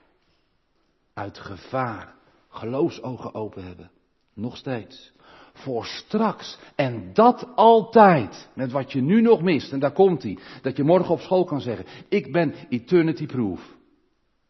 uit 1.15 1.39
gevaar, 1.39 2.17
geloofsogen 2.49 3.35
open 3.35 3.65
hebben. 3.65 3.91
Nog 4.35 4.57
steeds. 4.57 5.13
Voor 5.53 5.85
straks. 5.85 6.59
En 6.75 7.11
dat 7.13 7.49
altijd. 7.55 8.49
Met 8.55 8.73
wat 8.73 8.93
je 8.93 9.01
nu 9.01 9.21
nog 9.21 9.43
mist. 9.43 9.73
En 9.73 9.79
daar 9.79 9.93
komt 9.93 10.23
hij. 10.23 10.39
Dat 10.63 10.77
je 10.77 10.85
morgen 10.85 11.15
op 11.15 11.21
school 11.21 11.45
kan 11.45 11.61
zeggen. 11.61 11.87
Ik 12.09 12.33
ben 12.33 12.55
eternity 12.69 13.27
proof. 13.27 13.77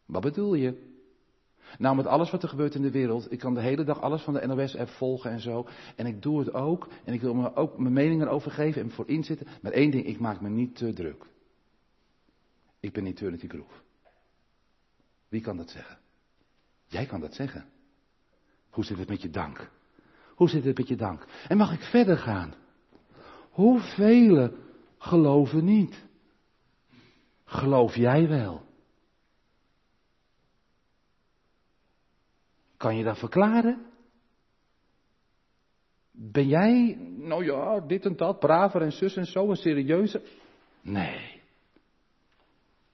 Wat 0.05 0.21
bedoel 0.21 0.53
je? 0.53 0.87
Nou, 1.77 1.95
met 1.95 2.05
alles 2.05 2.31
wat 2.31 2.43
er 2.43 2.49
gebeurt 2.49 2.75
in 2.75 2.81
de 2.81 2.91
wereld. 2.91 3.31
Ik 3.31 3.39
kan 3.39 3.53
de 3.53 3.61
hele 3.61 3.83
dag 3.83 4.01
alles 4.01 4.21
van 4.21 4.33
de 4.33 4.47
NOS-app 4.47 4.89
volgen 4.89 5.31
en 5.31 5.39
zo. 5.39 5.67
En 5.95 6.05
ik 6.05 6.21
doe 6.21 6.39
het 6.39 6.53
ook. 6.53 6.87
En 7.03 7.13
ik 7.13 7.21
wil 7.21 7.33
me 7.33 7.55
ook 7.55 7.77
mijn 7.77 7.93
meningen 7.93 8.27
erover 8.27 8.51
geven 8.51 8.81
en 8.81 8.91
voor 8.91 9.07
inzitten. 9.07 9.47
Maar 9.61 9.71
één 9.71 9.91
ding, 9.91 10.05
ik 10.05 10.19
maak 10.19 10.41
me 10.41 10.49
niet 10.49 10.75
te 10.75 10.93
druk. 10.93 11.25
Ik 12.79 12.93
ben 12.93 13.05
eternity 13.05 13.47
proof. 13.47 13.83
Wie 15.29 15.41
kan 15.41 15.57
dat 15.57 15.69
zeggen? 15.69 15.97
Jij 16.87 17.05
kan 17.05 17.19
dat 17.19 17.33
zeggen. 17.33 17.65
Hoe 18.79 18.87
zit 18.87 18.97
het 18.97 19.09
met 19.09 19.21
je 19.21 19.29
dank? 19.29 19.69
Hoe 20.35 20.49
zit 20.49 20.63
het 20.63 20.77
met 20.77 20.87
je 20.87 20.95
dank? 20.95 21.25
En 21.47 21.57
mag 21.57 21.73
ik 21.73 21.81
verder 21.81 22.17
gaan? 22.17 22.53
Hoeveel 23.49 24.53
geloven 24.97 25.65
niet? 25.65 26.05
Geloof 27.45 27.95
jij 27.95 28.27
wel? 28.27 28.65
Kan 32.77 32.97
je 32.97 33.03
dat 33.03 33.17
verklaren? 33.17 33.85
Ben 36.11 36.47
jij, 36.47 36.95
nou 37.17 37.45
ja, 37.45 37.79
dit 37.79 38.05
en 38.05 38.15
dat, 38.15 38.39
braver 38.39 38.81
en 38.81 38.91
zus 38.91 39.15
en 39.15 39.25
zo, 39.25 39.49
en 39.49 39.55
serieuzer? 39.55 40.21
Nee. 40.81 41.38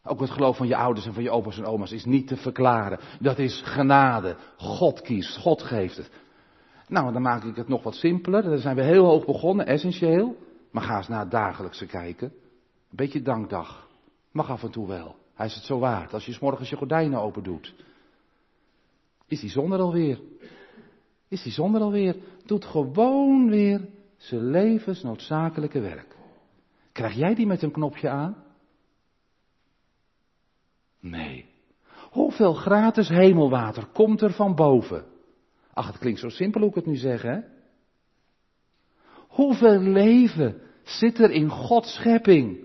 Ook 0.07 0.19
het 0.19 0.29
geloof 0.29 0.57
van 0.57 0.67
je 0.67 0.75
ouders 0.75 1.05
en 1.05 1.13
van 1.13 1.23
je 1.23 1.29
opa's 1.29 1.57
en 1.57 1.65
oma's 1.65 1.91
is 1.91 2.05
niet 2.05 2.27
te 2.27 2.37
verklaren. 2.37 2.99
Dat 3.19 3.39
is 3.39 3.61
genade. 3.65 4.35
God 4.57 5.01
kiest, 5.01 5.37
God 5.37 5.61
geeft 5.61 5.97
het. 5.97 6.11
Nou, 6.87 7.13
dan 7.13 7.21
maak 7.21 7.43
ik 7.43 7.55
het 7.55 7.67
nog 7.67 7.83
wat 7.83 7.95
simpeler. 7.95 8.43
Dan 8.43 8.57
zijn 8.57 8.75
we 8.75 8.83
heel 8.83 9.05
hoog 9.05 9.25
begonnen, 9.25 9.65
essentieel. 9.65 10.35
Maar 10.71 10.83
ga 10.83 10.97
eens 10.97 11.07
naar 11.07 11.19
het 11.19 11.31
dagelijkse 11.31 11.85
kijken. 11.85 12.27
Een 12.27 12.95
beetje 12.95 13.21
dankdag. 13.21 13.87
Mag 14.31 14.49
af 14.49 14.63
en 14.63 14.71
toe 14.71 14.87
wel. 14.87 15.15
Hij 15.33 15.45
is 15.45 15.55
het 15.55 15.63
zo 15.63 15.79
waard. 15.79 16.13
Als 16.13 16.25
je 16.25 16.33
s 16.33 16.39
morgens 16.39 16.69
je 16.69 16.75
gordijnen 16.75 17.21
open 17.21 17.43
doet. 17.43 17.73
Is 19.27 19.39
die 19.39 19.49
zon 19.49 19.71
er 19.71 19.79
alweer? 19.79 20.19
Is 21.27 21.43
die 21.43 21.51
zon 21.51 21.75
er 21.75 21.81
alweer? 21.81 22.15
Doet 22.45 22.65
gewoon 22.65 23.49
weer 23.49 23.87
zijn 24.17 24.49
levensnoodzakelijke 24.49 25.79
werk. 25.79 26.15
Krijg 26.91 27.13
jij 27.13 27.35
die 27.35 27.47
met 27.47 27.61
een 27.61 27.71
knopje 27.71 28.09
aan? 28.09 28.44
Nee. 31.05 31.45
Hoeveel 32.11 32.53
gratis 32.53 33.09
hemelwater 33.09 33.85
komt 33.93 34.21
er 34.21 34.31
van 34.31 34.55
boven? 34.55 35.05
Ach, 35.73 35.87
het 35.87 35.97
klinkt 35.97 36.19
zo 36.19 36.29
simpel 36.29 36.61
hoe 36.61 36.69
ik 36.69 36.75
het 36.75 36.85
nu 36.85 36.95
zeg, 36.95 37.21
hè? 37.21 37.39
Hoeveel 39.27 39.79
leven 39.79 40.61
zit 40.83 41.19
er 41.19 41.31
in 41.31 41.49
Gods 41.49 41.93
schepping? 41.93 42.59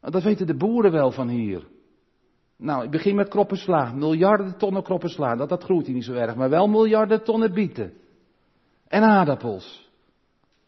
Dat 0.00 0.22
weten 0.22 0.46
de 0.46 0.56
boeren 0.56 0.92
wel 0.92 1.10
van 1.10 1.28
hier. 1.28 1.66
Nou, 2.56 2.84
ik 2.84 2.90
begin 2.90 3.14
met 3.14 3.28
kroppen 3.28 3.56
sla. 3.56 3.92
Miljarden 3.92 4.58
tonnen 4.58 4.82
kroppen 4.82 5.10
sla. 5.10 5.36
Dat, 5.36 5.48
dat 5.48 5.64
groeit 5.64 5.86
hier 5.86 5.94
niet 5.94 6.04
zo 6.04 6.12
erg. 6.12 6.34
Maar 6.34 6.50
wel 6.50 6.68
miljarden 6.68 7.24
tonnen 7.24 7.52
bieten. 7.52 7.92
En 8.88 9.02
aardappels. 9.02 9.90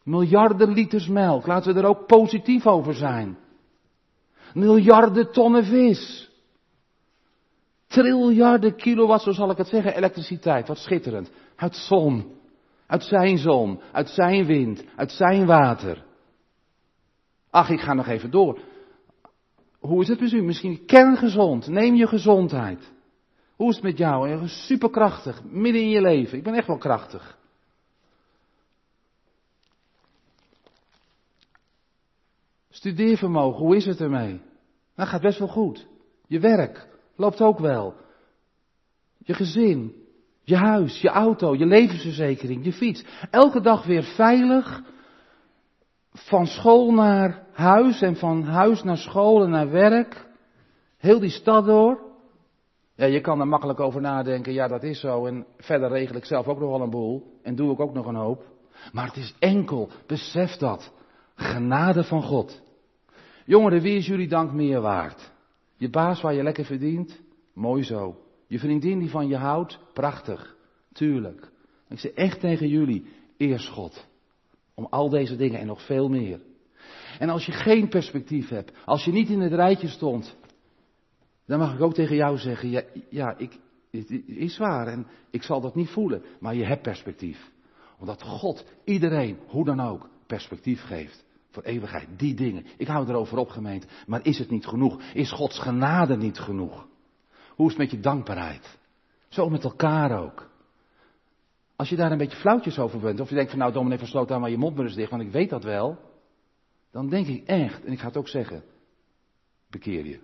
Miljarden 0.03 0.73
liters 0.73 1.09
melk. 1.09 1.47
Laten 1.47 1.75
we 1.75 1.81
er 1.81 1.87
ook 1.87 2.07
positief 2.07 2.67
over 2.67 2.95
zijn. 2.95 3.39
Miljarden 4.55 5.33
tonnen 5.33 5.65
vis. 5.65 6.31
Triljarden 7.88 8.77
kilowatt, 8.77 9.22
zo 9.22 9.33
zal 9.33 9.51
ik 9.51 9.57
het 9.57 9.66
zeggen, 9.66 9.96
elektriciteit. 9.96 10.68
Wat 10.68 10.79
schitterend. 10.79 11.31
Uit 11.57 11.77
zon. 11.77 12.37
Uit 12.87 13.03
zijn 13.03 13.38
zon. 13.38 13.81
Uit 13.92 14.09
zijn 14.09 14.46
wind. 14.46 14.85
Uit 14.96 15.12
zijn 15.12 15.46
water. 15.46 16.05
Ach, 17.51 17.68
ik 17.68 17.81
ga 17.81 17.94
nog 17.94 18.07
even 18.07 18.31
door. 18.31 18.61
Hoe 19.79 20.03
is 20.03 20.09
het 20.09 20.20
met 20.20 20.33
u? 20.33 20.42
Misschien 20.42 20.85
kerngezond. 20.87 21.66
Neem 21.66 21.94
je 21.94 22.07
gezondheid. 22.07 22.92
Hoe 23.57 23.68
is 23.68 23.74
het 23.74 23.85
met 23.85 23.98
jou? 23.98 24.48
Superkrachtig. 24.48 25.42
Midden 25.44 25.83
in 25.83 25.88
je 25.88 26.01
leven. 26.01 26.38
Ik 26.38 26.44
ben 26.44 26.55
echt 26.55 26.66
wel 26.66 26.79
krachtig. 26.79 27.38
Studeervermogen, 32.70 33.61
hoe 33.61 33.77
is 33.77 33.87
het 33.87 34.01
ermee? 34.01 34.40
Dat 34.94 35.09
gaat 35.09 35.20
best 35.20 35.38
wel 35.38 35.48
goed. 35.48 35.87
Je 36.27 36.40
werk 36.40 36.88
loopt 37.19 37.41
ook 37.41 37.59
wel. 37.59 37.95
Je 39.19 39.35
gezin, 39.35 39.95
je 40.43 40.57
huis, 40.57 41.01
je 41.01 41.09
auto, 41.09 41.55
je 41.55 41.67
levensverzekering, 41.67 42.65
je 42.65 42.73
fiets. 42.73 43.05
Elke 43.31 43.61
dag 43.61 43.85
weer 43.85 44.03
veilig, 44.03 44.83
van 46.13 46.47
school 46.47 46.93
naar 46.93 47.47
huis 47.53 48.01
en 48.03 48.17
van 48.17 48.43
huis 48.43 48.83
naar 48.83 48.97
school 48.97 49.43
en 49.43 49.51
naar 49.51 49.71
werk. 49.71 50.27
Heel 50.97 51.21
die 51.21 51.31
stad 51.31 51.65
door. 51.65 52.07
Ja, 52.95 53.07
je 53.07 53.21
kan 53.21 53.41
er 53.41 53.49
makkelijk 53.49 53.81
over 53.81 54.01
nadenken, 54.01 54.53
ja 54.53 54.69
dat 54.69 54.83
is 54.83 55.01
zo. 55.01 55.27
En 55.27 55.47
verder 55.57 55.89
regel 55.89 56.17
ik 56.17 56.25
zelf 56.25 56.47
ook 56.47 56.59
nog 56.59 56.71
wel 56.71 56.81
een 56.81 56.91
boel. 56.91 57.39
En 57.43 57.55
doe 57.55 57.73
ik 57.73 57.81
ook 57.81 57.95
nog 57.95 58.07
een 58.07 58.15
hoop. 58.15 58.45
Maar 58.93 59.07
het 59.07 59.17
is 59.17 59.35
enkel, 59.39 59.89
besef 60.07 60.57
dat. 60.57 60.93
Genade 61.35 62.05
van 62.05 62.23
God. 62.23 62.63
Jongeren, 63.45 63.81
wie 63.81 63.97
is 63.97 64.07
jullie 64.07 64.29
dank 64.29 64.53
meer 64.53 64.81
waard? 64.81 65.33
Je 65.79 65.91
baas 65.91 66.21
waar 66.21 66.35
je 66.35 66.43
lekker 66.43 66.64
verdient? 66.64 67.21
Mooi 67.55 67.83
zo. 67.83 68.17
Je 68.47 68.59
vriendin 68.59 68.99
die 68.99 69.11
van 69.11 69.29
je 69.29 69.37
houdt? 69.37 69.79
Prachtig. 69.93 70.57
Tuurlijk. 70.93 71.51
Ik 71.88 71.99
zeg 71.99 72.12
echt 72.12 72.41
tegen 72.41 72.69
jullie, 72.69 73.07
eerst 73.37 73.69
God. 73.69 74.07
Om 74.75 74.87
al 74.91 75.09
deze 75.09 75.37
dingen 75.37 75.61
en 75.61 75.67
nog 75.67 75.87
veel 75.87 76.09
meer. 76.09 76.41
En 77.19 77.29
als 77.29 77.47
je 77.47 77.53
geen 77.53 77.88
perspectief 77.88 78.49
hebt, 78.49 78.73
als 78.85 79.05
je 79.05 79.12
niet 79.12 79.29
in 79.29 79.41
het 79.41 79.53
rijtje 79.53 79.88
stond, 79.88 80.37
dan 81.47 81.59
mag 81.59 81.75
ik 81.75 81.81
ook 81.81 81.95
tegen 81.95 82.17
jou 82.17 82.38
zeggen, 82.38 82.85
ja, 83.11 83.37
ik, 83.37 83.59
het 83.91 84.11
is 84.27 84.59
waar 84.59 84.87
en 84.87 85.07
ik 85.31 85.43
zal 85.43 85.61
dat 85.61 85.75
niet 85.75 85.88
voelen, 85.88 86.23
maar 86.41 86.55
je 86.55 86.64
hebt 86.64 86.83
perspectief. 86.83 87.51
Omdat 87.99 88.23
God 88.23 88.64
iedereen, 88.85 89.38
hoe 89.47 89.64
dan 89.64 89.81
ook, 89.81 90.09
perspectief 90.27 90.83
geeft. 90.83 91.25
Voor 91.51 91.63
eeuwigheid, 91.63 92.09
die 92.17 92.35
dingen. 92.35 92.67
Ik 92.77 92.87
hou 92.87 93.09
erover 93.09 93.39
op, 93.39 93.49
gemeente. 93.49 93.87
Maar 94.07 94.27
is 94.27 94.39
het 94.39 94.51
niet 94.51 94.67
genoeg? 94.67 95.03
Is 95.15 95.33
Gods 95.33 95.59
genade 95.59 96.17
niet 96.17 96.39
genoeg? 96.39 96.87
Hoe 97.55 97.67
is 97.67 97.73
het 97.73 97.83
met 97.83 97.91
je 97.91 98.01
dankbaarheid? 98.01 98.79
Zo 99.29 99.49
met 99.49 99.65
elkaar 99.65 100.23
ook. 100.23 100.51
Als 101.77 101.89
je 101.89 101.97
daar 101.97 102.13
een 102.13 102.19
beetje 102.19 102.39
flauwtjes 102.39 102.79
over 102.79 103.01
bent, 103.01 103.21
of 103.21 103.29
je 103.29 103.35
denkt 103.35 103.51
van 103.51 103.59
nou 103.59 103.73
dominee 103.73 103.99
versloot 103.99 104.31
aan 104.31 104.41
maar 104.41 104.51
je 104.51 104.59
mond 104.59 104.77
maar 104.77 104.95
dicht, 104.95 105.11
want 105.11 105.23
ik 105.23 105.31
weet 105.31 105.51
dat 105.51 105.65
wel. 105.65 105.99
Dan 106.91 107.09
denk 107.09 107.27
ik 107.27 107.47
echt, 107.47 107.85
en 107.85 107.93
ik 107.93 107.99
ga 107.99 108.07
het 108.07 108.17
ook 108.17 108.29
zeggen, 108.29 108.65
bekeer 109.71 110.07
je. 110.07 110.21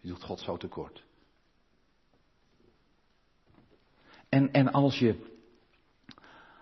Je 0.00 0.08
doet 0.08 0.22
God 0.22 0.40
zo 0.40 0.56
tekort. 0.56 1.04
En, 4.28 4.52
en 4.52 4.72
als, 4.72 4.98
je, 4.98 5.16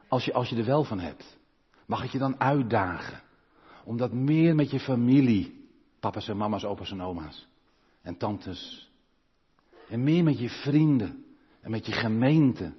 als, 0.09 0.25
je, 0.25 0.33
als 0.33 0.49
je 0.49 0.57
er 0.57 0.65
wel 0.65 0.85
van 0.85 0.99
hebt, 0.99 1.39
mag 1.87 2.05
ik 2.05 2.11
je 2.11 2.19
dan 2.19 2.41
uitdagen 2.41 3.23
om 3.85 3.97
dat 3.97 4.13
meer 4.13 4.55
met 4.55 4.71
je 4.71 4.81
familie, 4.81 5.69
papa's 6.01 6.29
en 6.29 6.37
mama's, 6.37 6.65
opa's 6.65 6.91
en 6.91 7.03
oma's 7.03 7.49
en 8.03 8.17
tantes, 8.17 8.91
en 9.89 10.03
meer 10.03 10.25
met 10.25 10.39
je 10.39 10.49
vrienden 10.49 11.25
en 11.61 11.71
met 11.71 11.87
je 11.87 11.93
gemeente, 11.93 12.73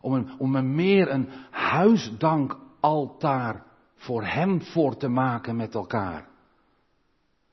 om 0.00 0.12
een, 0.12 0.38
om 0.38 0.54
een 0.54 0.74
meer 0.74 1.10
een 1.10 1.28
huisdankaltaar 1.50 3.64
voor 3.94 4.24
hem 4.24 4.62
voor 4.62 4.96
te 4.96 5.08
maken 5.08 5.56
met 5.56 5.74
elkaar. 5.74 6.32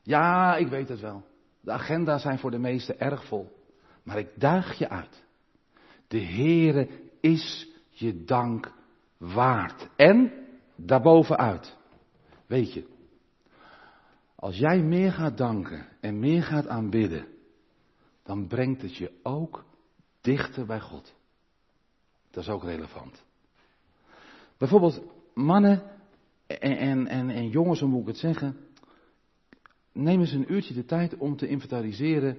Ja, 0.04 0.56
ik 0.56 0.68
weet 0.68 0.90
het 0.90 1.00
wel. 1.00 1.24
De 1.62 1.72
agenda's 1.72 2.22
zijn 2.22 2.40
voor 2.40 2.52
de 2.52 2.58
meesten 2.58 3.00
erg 3.00 3.26
vol. 3.26 3.60
Maar 4.04 4.18
ik 4.18 4.30
daag 4.36 4.78
je 4.78 4.90
uit. 4.90 5.24
De 6.08 6.22
Heere 6.22 6.88
is 7.20 7.68
je 7.90 8.24
dank 8.24 8.74
waard. 9.18 9.90
En 9.96 10.41
daarbovenuit. 10.86 11.78
Weet 12.46 12.74
je, 12.74 12.88
als 14.36 14.58
jij 14.58 14.82
meer 14.82 15.12
gaat 15.12 15.38
danken 15.38 15.88
en 16.00 16.20
meer 16.20 16.44
gaat 16.44 16.68
aanbidden, 16.68 17.26
dan 18.24 18.48
brengt 18.48 18.82
het 18.82 18.96
je 18.96 19.20
ook 19.24 19.66
dichter 20.22 20.66
bij 20.66 20.80
God. 20.80 21.16
Dat 22.32 22.44
is 22.44 22.50
ook 22.50 22.64
relevant. 22.64 23.24
Bijvoorbeeld 24.58 25.02
mannen 25.34 25.84
en, 26.48 26.78
en, 26.78 27.08
en, 27.08 27.30
en 27.30 27.50
jongens, 27.50 27.80
hoe 27.80 27.90
moet 27.90 28.02
ik 28.02 28.08
het 28.08 28.18
zeggen? 28.18 28.56
Neem 29.92 30.20
eens 30.20 30.32
een 30.32 30.54
uurtje 30.54 30.74
de 30.74 30.86
tijd 30.86 31.18
om 31.18 31.38
te 31.38 31.48
inventariseren 31.48 32.38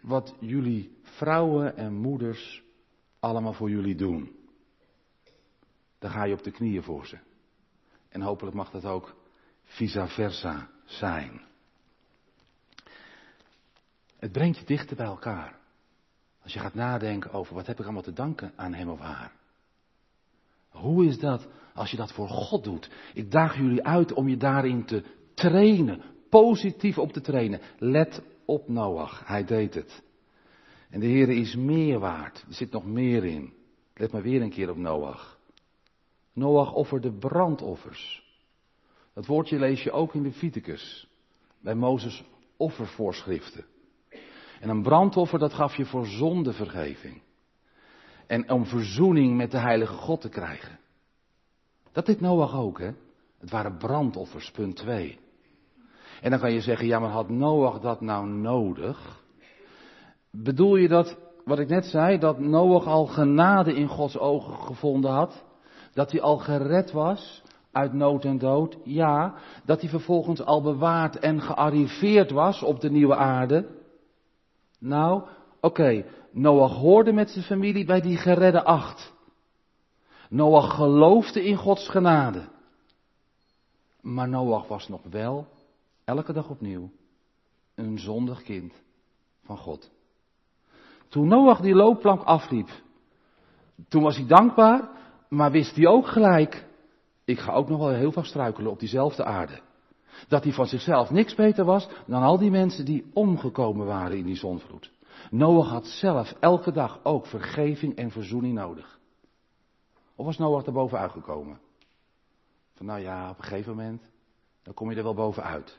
wat 0.00 0.34
jullie 0.40 0.98
vrouwen 1.02 1.76
en 1.76 1.94
moeders 1.94 2.62
allemaal 3.20 3.52
voor 3.52 3.70
jullie 3.70 3.94
doen. 3.94 4.36
Dan 5.98 6.10
ga 6.10 6.24
je 6.24 6.34
op 6.34 6.42
de 6.42 6.50
knieën 6.50 6.82
voor 6.82 7.06
ze. 7.06 7.18
En 8.12 8.20
hopelijk 8.20 8.56
mag 8.56 8.70
dat 8.70 8.84
ook 8.84 9.14
vice 9.64 10.06
versa 10.06 10.68
zijn. 10.84 11.40
Het 14.18 14.32
brengt 14.32 14.58
je 14.58 14.64
dichter 14.64 14.96
bij 14.96 15.06
elkaar. 15.06 15.60
Als 16.42 16.52
je 16.52 16.58
gaat 16.58 16.74
nadenken 16.74 17.32
over 17.32 17.54
wat 17.54 17.66
heb 17.66 17.78
ik 17.78 17.84
allemaal 17.84 18.02
te 18.02 18.12
danken 18.12 18.52
aan 18.56 18.74
hem 18.74 18.88
of 18.88 18.98
haar. 18.98 19.32
Hoe 20.68 21.06
is 21.06 21.18
dat 21.18 21.46
als 21.74 21.90
je 21.90 21.96
dat 21.96 22.12
voor 22.12 22.28
God 22.28 22.64
doet? 22.64 22.90
Ik 23.14 23.30
daag 23.30 23.56
jullie 23.56 23.84
uit 23.84 24.12
om 24.12 24.28
je 24.28 24.36
daarin 24.36 24.84
te 24.84 25.04
trainen, 25.34 26.02
positief 26.28 26.98
op 26.98 27.12
te 27.12 27.20
trainen. 27.20 27.60
Let 27.78 28.22
op 28.44 28.68
Noach, 28.68 29.26
hij 29.26 29.44
deed 29.44 29.74
het. 29.74 30.02
En 30.90 31.00
de 31.00 31.06
Heer 31.06 31.28
is 31.28 31.54
meer 31.54 31.98
waard. 31.98 32.44
Er 32.48 32.54
zit 32.54 32.70
nog 32.70 32.84
meer 32.84 33.24
in. 33.24 33.52
Let 33.94 34.12
maar 34.12 34.22
weer 34.22 34.42
een 34.42 34.50
keer 34.50 34.70
op 34.70 34.76
Noach. 34.76 35.38
Noach 36.32 36.72
offerde 36.72 37.12
brandoffers. 37.12 38.30
Dat 39.14 39.26
woordje 39.26 39.58
lees 39.58 39.82
je 39.82 39.92
ook 39.92 40.14
in 40.14 40.22
de 40.22 40.32
Viticus. 40.32 41.08
Bij 41.60 41.74
Mozes 41.74 42.24
offervoorschriften. 42.56 43.64
En 44.60 44.68
een 44.68 44.82
brandoffer 44.82 45.38
dat 45.38 45.52
gaf 45.52 45.76
je 45.76 45.84
voor 45.84 46.06
zondevergeving. 46.06 47.22
En 48.26 48.50
om 48.50 48.66
verzoening 48.66 49.36
met 49.36 49.50
de 49.50 49.58
heilige 49.58 49.94
God 49.94 50.20
te 50.20 50.28
krijgen. 50.28 50.78
Dat 51.92 52.06
deed 52.06 52.20
Noach 52.20 52.54
ook, 52.56 52.78
hè? 52.78 52.90
Het 53.38 53.50
waren 53.50 53.76
brandoffers, 53.76 54.50
punt 54.50 54.76
2. 54.76 55.18
En 56.20 56.30
dan 56.30 56.40
kan 56.40 56.52
je 56.52 56.60
zeggen, 56.60 56.86
ja, 56.86 56.98
maar 56.98 57.10
had 57.10 57.28
Noach 57.28 57.80
dat 57.80 58.00
nou 58.00 58.28
nodig? 58.28 59.22
Bedoel 60.30 60.76
je 60.76 60.88
dat, 60.88 61.16
wat 61.44 61.58
ik 61.58 61.68
net 61.68 61.84
zei, 61.84 62.18
dat 62.18 62.38
Noach 62.38 62.86
al 62.86 63.06
genade 63.06 63.74
in 63.74 63.88
Gods 63.88 64.18
ogen 64.18 64.54
gevonden 64.54 65.10
had? 65.10 65.44
Dat 65.92 66.10
hij 66.10 66.20
al 66.20 66.38
gered 66.38 66.92
was 66.92 67.42
uit 67.72 67.92
nood 67.92 68.24
en 68.24 68.38
dood? 68.38 68.76
Ja. 68.84 69.34
Dat 69.64 69.80
hij 69.80 69.90
vervolgens 69.90 70.44
al 70.44 70.62
bewaard 70.62 71.18
en 71.18 71.40
gearriveerd 71.40 72.30
was 72.30 72.62
op 72.62 72.80
de 72.80 72.90
nieuwe 72.90 73.16
aarde? 73.16 73.68
Nou, 74.78 75.22
oké. 75.60 76.04
Noach 76.30 76.76
hoorde 76.76 77.12
met 77.12 77.30
zijn 77.30 77.44
familie 77.44 77.84
bij 77.84 78.00
die 78.00 78.16
geredde 78.16 78.64
acht. 78.64 79.12
Noach 80.28 80.74
geloofde 80.74 81.44
in 81.44 81.56
Gods 81.56 81.88
genade. 81.88 82.48
Maar 84.00 84.28
Noach 84.28 84.68
was 84.68 84.88
nog 84.88 85.00
wel, 85.10 85.46
elke 86.04 86.32
dag 86.32 86.48
opnieuw, 86.48 86.90
een 87.74 87.98
zondig 87.98 88.42
kind 88.42 88.82
van 89.44 89.58
God. 89.58 89.90
Toen 91.08 91.28
Noach 91.28 91.60
die 91.60 91.74
loopplank 91.74 92.22
afliep, 92.22 92.68
toen 93.88 94.02
was 94.02 94.16
hij 94.16 94.26
dankbaar, 94.26 94.88
maar 95.32 95.50
wist 95.50 95.76
hij 95.76 95.86
ook 95.86 96.06
gelijk, 96.06 96.66
ik 97.24 97.38
ga 97.38 97.52
ook 97.52 97.68
nog 97.68 97.78
wel 97.78 97.88
heel 97.88 98.12
vaak 98.12 98.24
struikelen 98.24 98.70
op 98.70 98.78
diezelfde 98.78 99.24
aarde. 99.24 99.60
Dat 100.28 100.44
hij 100.44 100.52
van 100.52 100.66
zichzelf 100.66 101.10
niks 101.10 101.34
beter 101.34 101.64
was 101.64 101.88
dan 102.06 102.22
al 102.22 102.38
die 102.38 102.50
mensen 102.50 102.84
die 102.84 103.10
omgekomen 103.12 103.86
waren 103.86 104.16
in 104.16 104.24
die 104.24 104.36
zonvloed. 104.36 104.90
Noach 105.30 105.68
had 105.68 105.86
zelf 105.86 106.34
elke 106.40 106.72
dag 106.72 107.00
ook 107.02 107.26
vergeving 107.26 107.96
en 107.96 108.10
verzoening 108.10 108.54
nodig. 108.54 108.98
Of 110.16 110.26
was 110.26 110.38
Noach 110.38 110.66
er 110.66 110.72
bovenuit 110.72 111.10
gekomen? 111.10 111.60
Van 112.74 112.86
nou 112.86 113.00
ja, 113.00 113.30
op 113.30 113.38
een 113.38 113.44
gegeven 113.44 113.76
moment, 113.76 114.02
dan 114.62 114.74
kom 114.74 114.90
je 114.90 114.96
er 114.96 115.02
wel 115.02 115.14
bovenuit. 115.14 115.78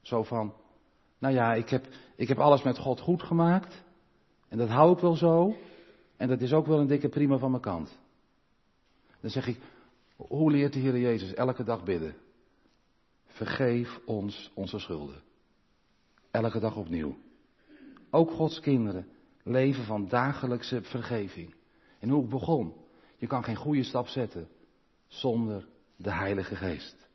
Zo 0.00 0.22
van, 0.22 0.52
nou 1.18 1.34
ja, 1.34 1.54
ik 1.54 1.68
heb, 1.68 1.86
ik 2.16 2.28
heb 2.28 2.38
alles 2.38 2.62
met 2.62 2.78
God 2.78 3.00
goed 3.00 3.22
gemaakt. 3.22 3.82
En 4.48 4.58
dat 4.58 4.68
hou 4.68 4.92
ik 4.92 4.98
wel 4.98 5.16
zo. 5.16 5.54
En 6.16 6.28
dat 6.28 6.40
is 6.40 6.52
ook 6.52 6.66
wel 6.66 6.78
een 6.78 6.86
dikke 6.86 7.08
prima 7.08 7.38
van 7.38 7.50
mijn 7.50 7.62
kant. 7.62 7.98
Dan 9.20 9.30
zeg 9.30 9.46
ik, 9.46 9.60
hoe 10.16 10.50
leert 10.50 10.72
de 10.72 10.78
Heer 10.78 10.98
Jezus 10.98 11.34
elke 11.34 11.64
dag 11.64 11.84
bidden? 11.84 12.16
Vergeef 13.26 14.00
ons 14.04 14.50
onze 14.54 14.78
schulden. 14.78 15.22
Elke 16.30 16.60
dag 16.60 16.76
opnieuw. 16.76 17.16
Ook 18.10 18.30
Gods 18.30 18.60
kinderen 18.60 19.06
leven 19.42 19.84
van 19.84 20.08
dagelijkse 20.08 20.82
vergeving. 20.82 21.54
En 21.98 22.08
hoe 22.08 22.22
ik 22.24 22.30
begon. 22.30 22.74
Je 23.16 23.26
kan 23.26 23.44
geen 23.44 23.56
goede 23.56 23.82
stap 23.82 24.06
zetten 24.06 24.48
zonder 25.06 25.66
de 25.96 26.12
Heilige 26.12 26.56
Geest. 26.56 27.08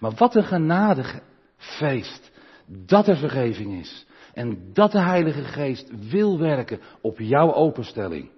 Maar 0.00 0.14
wat 0.14 0.34
een 0.34 0.44
genadefeest 0.44 2.30
dat 2.66 3.08
er 3.08 3.16
vergeving 3.16 3.80
is. 3.80 4.06
En 4.34 4.72
dat 4.72 4.92
de 4.92 5.00
Heilige 5.00 5.44
Geest 5.44 6.08
wil 6.10 6.38
werken 6.38 6.80
op 7.00 7.18
jouw 7.18 7.54
openstelling. 7.54 8.30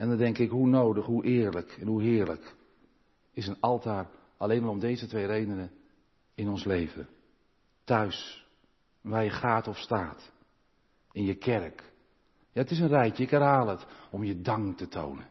En 0.00 0.08
dan 0.08 0.16
denk 0.16 0.38
ik, 0.38 0.50
hoe 0.50 0.66
nodig, 0.66 1.04
hoe 1.04 1.24
eerlijk 1.24 1.76
en 1.80 1.86
hoe 1.86 2.02
heerlijk 2.02 2.54
is 3.32 3.46
een 3.46 3.60
altaar 3.60 4.10
alleen 4.36 4.62
maar 4.62 4.70
om 4.70 4.78
deze 4.78 5.06
twee 5.06 5.26
redenen 5.26 5.70
in 6.34 6.48
ons 6.48 6.64
leven. 6.64 7.08
Thuis, 7.84 8.46
waar 9.00 9.24
je 9.24 9.30
gaat 9.30 9.68
of 9.68 9.78
staat. 9.78 10.32
In 11.12 11.24
je 11.24 11.34
kerk. 11.34 11.92
Ja, 12.52 12.60
het 12.60 12.70
is 12.70 12.78
een 12.78 12.88
rijtje, 12.88 13.22
ik 13.22 13.30
herhaal 13.30 13.66
het, 13.66 13.86
om 14.10 14.24
je 14.24 14.40
dank 14.40 14.76
te 14.76 14.88
tonen. 14.88 15.28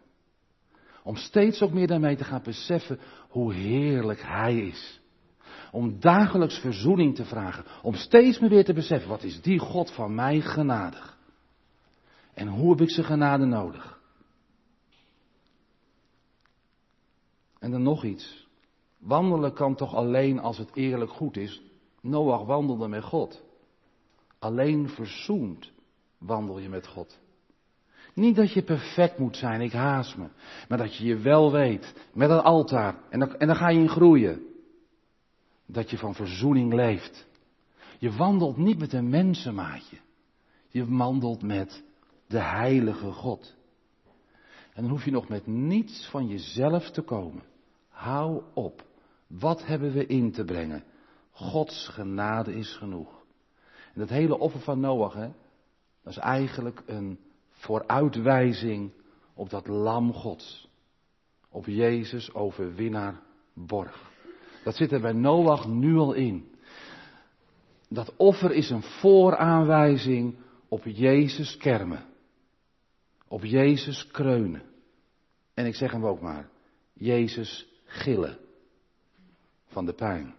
Om 1.04 1.16
steeds 1.16 1.62
ook 1.62 1.72
meer 1.72 1.88
daarmee 1.88 2.16
te 2.16 2.24
gaan 2.24 2.44
beseffen 2.44 3.00
hoe 3.30 3.54
heerlijk 3.54 4.22
Hij 4.22 4.58
is. 4.58 5.02
Om 5.72 6.00
dagelijks 6.00 6.60
verzoening 6.60 7.16
te 7.16 7.26
vragen. 7.26 7.66
Om 7.82 7.94
steeds 7.94 8.40
meer 8.40 8.50
weer 8.50 8.66
te 8.66 8.74
beseffen, 8.74 9.10
wat 9.10 9.24
is 9.24 9.42
die 9.42 9.60
God 9.60 9.92
van 9.92 10.16
mij 10.16 10.42
genadig? 10.42 11.18
En 12.34 12.48
hoe 12.48 12.70
heb 12.70 12.82
ik 12.82 12.92
zijn 12.92 13.06
genade 13.06 13.46
nodig? 13.46 13.99
En 17.60 17.72
dan 17.72 17.84
nog 17.84 18.04
iets. 18.04 18.48
Wandelen 18.98 19.54
kan 19.54 19.76
toch 19.76 19.95
alleen 19.95 20.39
als 20.39 20.58
het 20.58 20.69
eerlijk 20.74 21.12
goed 21.12 21.38
is. 21.38 21.62
Noach 22.02 22.45
wandelde 22.45 22.88
met 22.88 23.04
God. 23.04 23.43
Alleen 24.39 24.89
verzoend 24.89 25.72
wandel 26.17 26.60
je 26.60 26.69
met 26.69 26.88
God. 26.88 27.19
Niet 28.13 28.36
dat 28.36 28.54
je 28.54 28.63
perfect 28.63 29.17
moet 29.17 29.38
zijn, 29.38 29.62
ik 29.62 29.72
haast 29.72 30.17
me. 30.17 30.28
Maar 30.67 30.78
dat 30.78 30.95
je 30.95 31.06
je 31.06 31.17
wel 31.17 31.52
weet, 31.52 31.93
met 32.13 32.30
een 32.30 32.41
altaar. 32.41 32.95
En 33.10 33.19
dan, 33.19 33.38
en 33.38 33.48
dan 33.48 33.56
ga 33.56 33.69
je 33.69 33.80
in 33.80 33.89
groeien. 33.89 34.41
Dat 35.65 35.89
je 35.89 35.98
van 35.98 36.15
verzoening 36.15 36.74
leeft. 36.74 37.28
Je 38.00 38.12
wandelt 38.12 38.58
niet 38.58 38.80
met 38.80 38.93
een 38.93 39.10
mensenmaatje. 39.10 39.98
Je 40.67 40.86
wandelt 40.86 41.41
met 41.41 41.84
de 42.28 42.39
heilige 42.39 43.12
God. 43.12 43.56
En 44.74 44.82
dan 44.82 44.91
hoef 44.91 45.06
je 45.06 45.12
nog 45.12 45.28
met 45.28 45.48
niets 45.48 46.10
van 46.10 46.28
jezelf 46.28 46.91
te 46.91 47.02
komen. 47.02 47.43
Hou 48.00 48.44
op. 48.54 48.84
Wat 49.28 49.66
hebben 49.66 49.92
we 49.92 50.06
in 50.06 50.32
te 50.32 50.44
brengen? 50.44 50.84
Gods 51.32 51.88
genade 51.88 52.54
is 52.54 52.76
genoeg. 52.76 53.24
En 53.94 54.00
dat 54.00 54.10
hele 54.10 54.38
offer 54.38 54.60
van 54.60 54.80
Noach, 54.80 55.14
hè, 55.14 55.30
dat 56.04 56.12
is 56.12 56.18
eigenlijk 56.18 56.84
een 56.86 57.20
vooruitwijzing 57.50 58.92
op 59.34 59.50
dat 59.50 59.68
lam 59.68 60.14
Gods. 60.14 60.68
Op 61.50 61.66
Jezus 61.66 62.34
overwinnaar 62.34 63.22
borg. 63.54 64.12
Dat 64.64 64.76
zit 64.76 64.92
er 64.92 65.02
bij 65.02 65.14
Noach 65.14 65.68
nu 65.68 65.96
al 65.96 66.14
in. 66.14 66.52
Dat 67.90 68.14
offer 68.16 68.52
is 68.52 68.70
een 68.70 68.84
vooraanwijzing 68.84 70.36
op 70.68 70.84
Jezus 70.84 71.58
kermen. 71.58 72.06
Op 73.28 73.44
Jezus 73.44 74.08
kreunen. 74.08 74.64
En 75.54 75.66
ik 75.66 75.76
zeg 75.76 75.92
hem 75.92 76.06
ook 76.06 76.22
maar, 76.22 76.50
Jezus 76.94 77.68
gillen 77.89 78.38
van 79.65 79.86
de 79.86 79.93
pijn. 79.93 80.36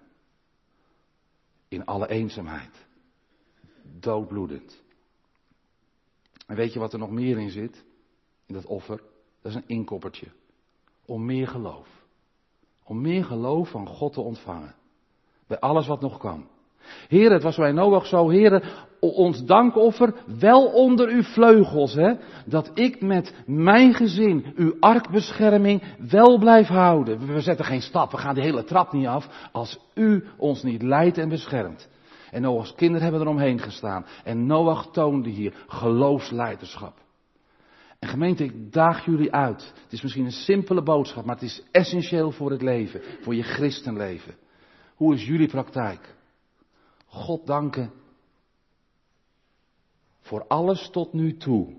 In 1.69 1.85
alle 1.85 2.09
eenzaamheid. 2.09 2.87
Doodbloedend. 3.83 4.83
En 6.47 6.57
weet 6.57 6.73
je 6.73 6.79
wat 6.79 6.93
er 6.93 6.99
nog 6.99 7.11
meer 7.11 7.39
in 7.39 7.51
zit? 7.51 7.85
In 8.47 8.55
dat 8.55 8.67
offer? 8.67 9.03
Dat 9.41 9.53
is 9.53 9.55
een 9.55 9.69
inkoppertje. 9.69 10.27
Om 11.05 11.25
meer 11.25 11.49
geloof. 11.49 11.89
Om 12.85 13.01
meer 13.01 13.25
geloof 13.25 13.71
van 13.71 13.87
God 13.87 14.13
te 14.13 14.21
ontvangen. 14.21 14.75
Bij 15.47 15.59
alles 15.59 15.87
wat 15.87 16.01
nog 16.01 16.19
kan. 16.19 16.49
Heer, 17.09 17.33
het 17.33 17.43
was 17.43 17.57
bij 17.57 17.73
Noach 17.73 18.07
zo, 18.07 18.29
Heer, 18.29 18.87
ons 19.01 19.45
dankoffer 19.45 20.15
wel 20.39 20.67
onder 20.67 21.09
uw 21.09 21.23
vleugels, 21.23 21.95
hè, 21.95 22.13
dat 22.47 22.71
ik 22.75 23.01
met 23.01 23.35
mijn 23.47 23.95
gezin 23.95 24.53
uw 24.57 24.77
arkbescherming 24.81 25.83
wel 26.11 26.39
blijf 26.39 26.67
houden. 26.67 27.27
We 27.27 27.41
zetten 27.41 27.65
geen 27.65 27.83
stap, 27.83 28.11
we 28.11 28.17
gaan 28.17 28.35
de 28.35 28.41
hele 28.41 28.65
trap 28.65 28.93
niet 28.93 29.07
af, 29.07 29.49
als 29.53 29.79
u 29.95 30.25
ons 30.37 30.63
niet 30.63 30.83
leidt 30.83 31.19
en 31.19 31.29
beschermt. 31.29 31.89
En 32.31 32.43
Noach's 32.43 32.75
kinderen 32.75 33.03
hebben 33.03 33.21
eromheen 33.21 33.59
gestaan. 33.59 34.07
En 34.25 34.47
Noach 34.47 34.91
toonde 34.93 35.29
hier 35.29 35.55
geloofsleiderschap. 35.67 36.95
En 37.99 38.09
gemeente, 38.09 38.45
ik 38.45 38.73
daag 38.73 39.05
jullie 39.05 39.33
uit. 39.33 39.73
Het 39.83 39.93
is 39.93 40.03
misschien 40.03 40.25
een 40.25 40.31
simpele 40.31 40.83
boodschap, 40.83 41.25
maar 41.25 41.35
het 41.35 41.45
is 41.45 41.63
essentieel 41.71 42.31
voor 42.31 42.51
het 42.51 42.63
leven, 42.63 43.01
voor 43.21 43.35
je 43.35 43.43
christenleven. 43.43 44.35
Hoe 44.95 45.15
is 45.15 45.27
jullie 45.27 45.49
praktijk? 45.49 46.15
God 47.11 47.47
danken 47.47 47.93
voor 50.21 50.47
alles 50.47 50.91
tot 50.91 51.13
nu 51.13 51.37
toe. 51.37 51.77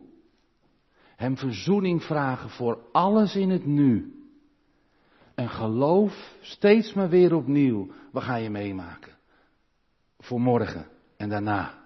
Hem 1.16 1.38
verzoening 1.38 2.04
vragen 2.04 2.50
voor 2.50 2.90
alles 2.92 3.36
in 3.36 3.50
het 3.50 3.66
nu. 3.66 4.16
En 5.36 5.50
geloof 5.50 6.36
steeds 6.42 6.94
maar 6.94 7.10
weer 7.10 7.36
opnieuw. 7.36 7.92
Wat 8.12 8.24
ga 8.24 8.36
je 8.36 8.50
meemaken? 8.50 9.18
Voor 10.20 10.42
morgen 10.42 10.88
en 11.18 11.30
daarna. 11.30 11.80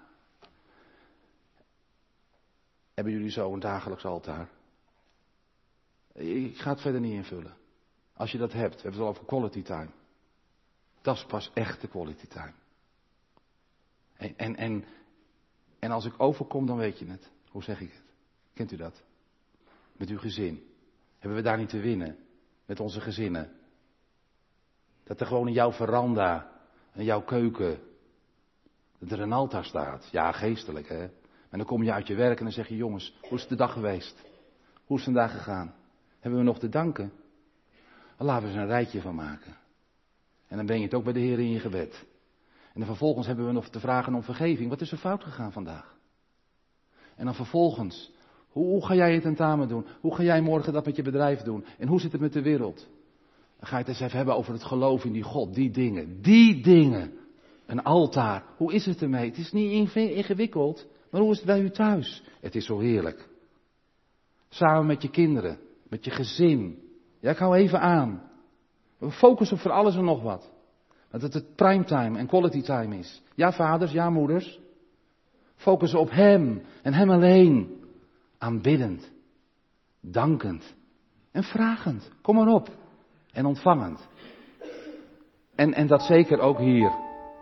Hebben 2.94 3.12
jullie 3.12 3.30
zo 3.30 3.52
een 3.52 3.60
dagelijks 3.60 4.04
altaar? 4.04 4.48
Ik 6.12 6.58
ga 6.58 6.70
het 6.70 6.80
verder 6.80 7.00
niet 7.00 7.12
invullen. 7.12 7.56
Als 8.12 8.32
je 8.32 8.38
dat 8.38 8.52
hebt, 8.52 8.74
we 8.74 8.80
hebben 8.82 9.00
het 9.00 9.08
al 9.08 9.14
over 9.14 9.24
quality 9.24 9.62
time. 9.62 9.90
Dat 11.02 11.16
is 11.16 11.24
pas 11.24 11.50
echte 11.54 11.88
quality 11.88 12.26
time. 12.26 12.52
En, 14.16 14.36
en, 14.36 14.56
en, 14.56 14.84
en 15.78 15.90
als 15.90 16.04
ik 16.04 16.20
overkom, 16.20 16.66
dan 16.66 16.76
weet 16.76 16.98
je 16.98 17.06
het. 17.06 17.30
Hoe 17.48 17.62
zeg 17.62 17.80
ik 17.80 17.92
het? 17.92 18.04
Kent 18.54 18.72
u 18.72 18.76
dat? 18.76 19.02
Met 19.96 20.08
uw 20.08 20.18
gezin. 20.18 20.64
Hebben 21.18 21.38
we 21.38 21.44
daar 21.44 21.58
niet 21.58 21.68
te 21.68 21.80
winnen? 21.80 22.16
Met 22.66 22.80
onze 22.80 23.00
gezinnen. 23.00 23.52
Dat 25.04 25.20
er 25.20 25.26
gewoon 25.26 25.46
in 25.46 25.52
jouw 25.52 25.72
veranda, 25.72 26.52
in 26.94 27.04
jouw 27.04 27.22
keuken, 27.22 27.78
dat 28.98 29.10
er 29.10 29.20
een 29.20 29.32
altaar 29.32 29.64
staat. 29.64 30.08
Ja, 30.10 30.32
geestelijk 30.32 30.88
hè. 30.88 31.02
En 31.48 31.58
dan 31.58 31.64
kom 31.64 31.82
je 31.82 31.92
uit 31.92 32.06
je 32.06 32.14
werk 32.14 32.38
en 32.38 32.44
dan 32.44 32.52
zeg 32.52 32.68
je, 32.68 32.76
jongens, 32.76 33.16
hoe 33.20 33.38
is 33.38 33.46
de 33.46 33.56
dag 33.56 33.72
geweest? 33.72 34.24
Hoe 34.84 34.98
is 34.98 35.04
het 35.04 35.14
vandaag 35.14 35.32
gegaan? 35.32 35.74
Hebben 36.20 36.40
we 36.40 36.46
nog 36.46 36.58
te 36.58 36.68
danken? 36.68 37.12
Dan 38.16 38.26
laten 38.26 38.48
we 38.48 38.54
er 38.54 38.60
een 38.60 38.66
rijtje 38.66 39.00
van 39.00 39.14
maken. 39.14 39.56
En 40.46 40.56
dan 40.56 40.66
ben 40.66 40.76
je 40.76 40.84
het 40.84 40.94
ook 40.94 41.04
bij 41.04 41.12
de 41.12 41.20
Heer 41.20 41.38
in 41.38 41.50
je 41.50 41.60
gebed. 41.60 42.04
En 42.76 42.82
dan 42.82 42.90
vervolgens 42.90 43.26
hebben 43.26 43.46
we 43.46 43.52
nog 43.52 43.68
te 43.68 43.80
vragen 43.80 44.14
om 44.14 44.22
vergeving. 44.22 44.68
Wat 44.68 44.80
is 44.80 44.92
er 44.92 44.98
fout 44.98 45.24
gegaan 45.24 45.52
vandaag? 45.52 45.96
En 47.14 47.24
dan 47.24 47.34
vervolgens, 47.34 48.12
hoe, 48.48 48.86
ga 48.86 48.94
jij 48.94 49.12
het 49.12 49.22
tentamen 49.22 49.68
doen? 49.68 49.86
Hoe 50.00 50.14
ga 50.14 50.22
jij 50.22 50.40
morgen 50.40 50.72
dat 50.72 50.84
met 50.84 50.96
je 50.96 51.02
bedrijf 51.02 51.40
doen? 51.40 51.64
En 51.78 51.88
hoe 51.88 52.00
zit 52.00 52.12
het 52.12 52.20
met 52.20 52.32
de 52.32 52.42
wereld? 52.42 52.88
Dan 53.58 53.68
ga 53.68 53.78
je 53.78 53.82
het 53.82 53.88
eens 53.88 54.00
even 54.00 54.16
hebben 54.16 54.36
over 54.36 54.52
het 54.52 54.64
geloof 54.64 55.04
in 55.04 55.12
die 55.12 55.22
God, 55.22 55.54
die 55.54 55.70
dingen. 55.70 56.22
Die 56.22 56.62
dingen. 56.62 57.12
Een 57.66 57.82
altaar. 57.82 58.44
Hoe 58.56 58.72
is 58.72 58.86
het 58.86 59.02
ermee? 59.02 59.28
Het 59.28 59.38
is 59.38 59.52
niet 59.52 59.90
ingewikkeld. 59.94 60.86
Maar 61.10 61.20
hoe 61.20 61.30
is 61.30 61.36
het 61.36 61.46
bij 61.46 61.60
u 61.60 61.70
thuis? 61.70 62.22
Het 62.40 62.54
is 62.54 62.66
zo 62.66 62.78
heerlijk. 62.78 63.28
Samen 64.48 64.86
met 64.86 65.02
je 65.02 65.10
kinderen, 65.10 65.58
met 65.88 66.04
je 66.04 66.10
gezin. 66.10 66.78
Ja, 67.20 67.30
ik 67.30 67.38
hou 67.38 67.56
even 67.56 67.80
aan. 67.80 68.30
We 68.98 69.10
focussen 69.10 69.56
op 69.56 69.62
voor 69.62 69.72
alles 69.72 69.96
en 69.96 70.04
nog 70.04 70.22
wat. 70.22 70.54
Dat 71.16 71.24
het 71.24 71.34
het 71.34 71.56
primetime 71.56 72.18
en 72.18 72.26
quality 72.26 72.62
time 72.62 72.98
is. 72.98 73.22
Ja, 73.34 73.52
vaders, 73.52 73.92
ja, 73.92 74.10
moeders. 74.10 74.60
Focussen 75.54 76.00
op 76.00 76.10
Hem 76.10 76.62
en 76.82 76.94
Hem 76.94 77.10
alleen. 77.10 77.84
Aanbiddend, 78.38 79.10
dankend 80.00 80.74
en 81.32 81.42
vragend. 81.42 82.10
Kom 82.22 82.34
maar 82.34 82.46
op. 82.46 82.68
En 83.32 83.46
ontvangend. 83.46 84.08
En, 85.54 85.74
en 85.74 85.86
dat 85.86 86.02
zeker 86.02 86.38
ook 86.38 86.58
hier. 86.58 86.92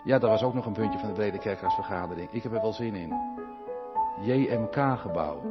Ja, 0.04 0.18
dat 0.18 0.30
was 0.30 0.42
ook 0.42 0.54
nog 0.54 0.66
een 0.66 0.72
puntje 0.72 0.98
van 0.98 1.08
de 1.08 1.14
Brede 1.14 1.38
Kerkraadsvergadering. 1.38 2.30
Ik 2.32 2.42
heb 2.42 2.52
er 2.52 2.60
wel 2.60 2.72
zin 2.72 2.94
in. 2.94 3.12
JMK-gebouw. 4.20 5.42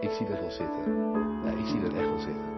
Ik 0.00 0.10
zie 0.10 0.26
er 0.26 0.40
wel 0.40 0.50
zitten. 0.50 0.92
Ja, 1.44 1.50
ik 1.50 1.66
zie 1.66 1.80
er 1.80 1.96
echt 1.96 2.08
wel 2.08 2.18
zitten. 2.18 2.57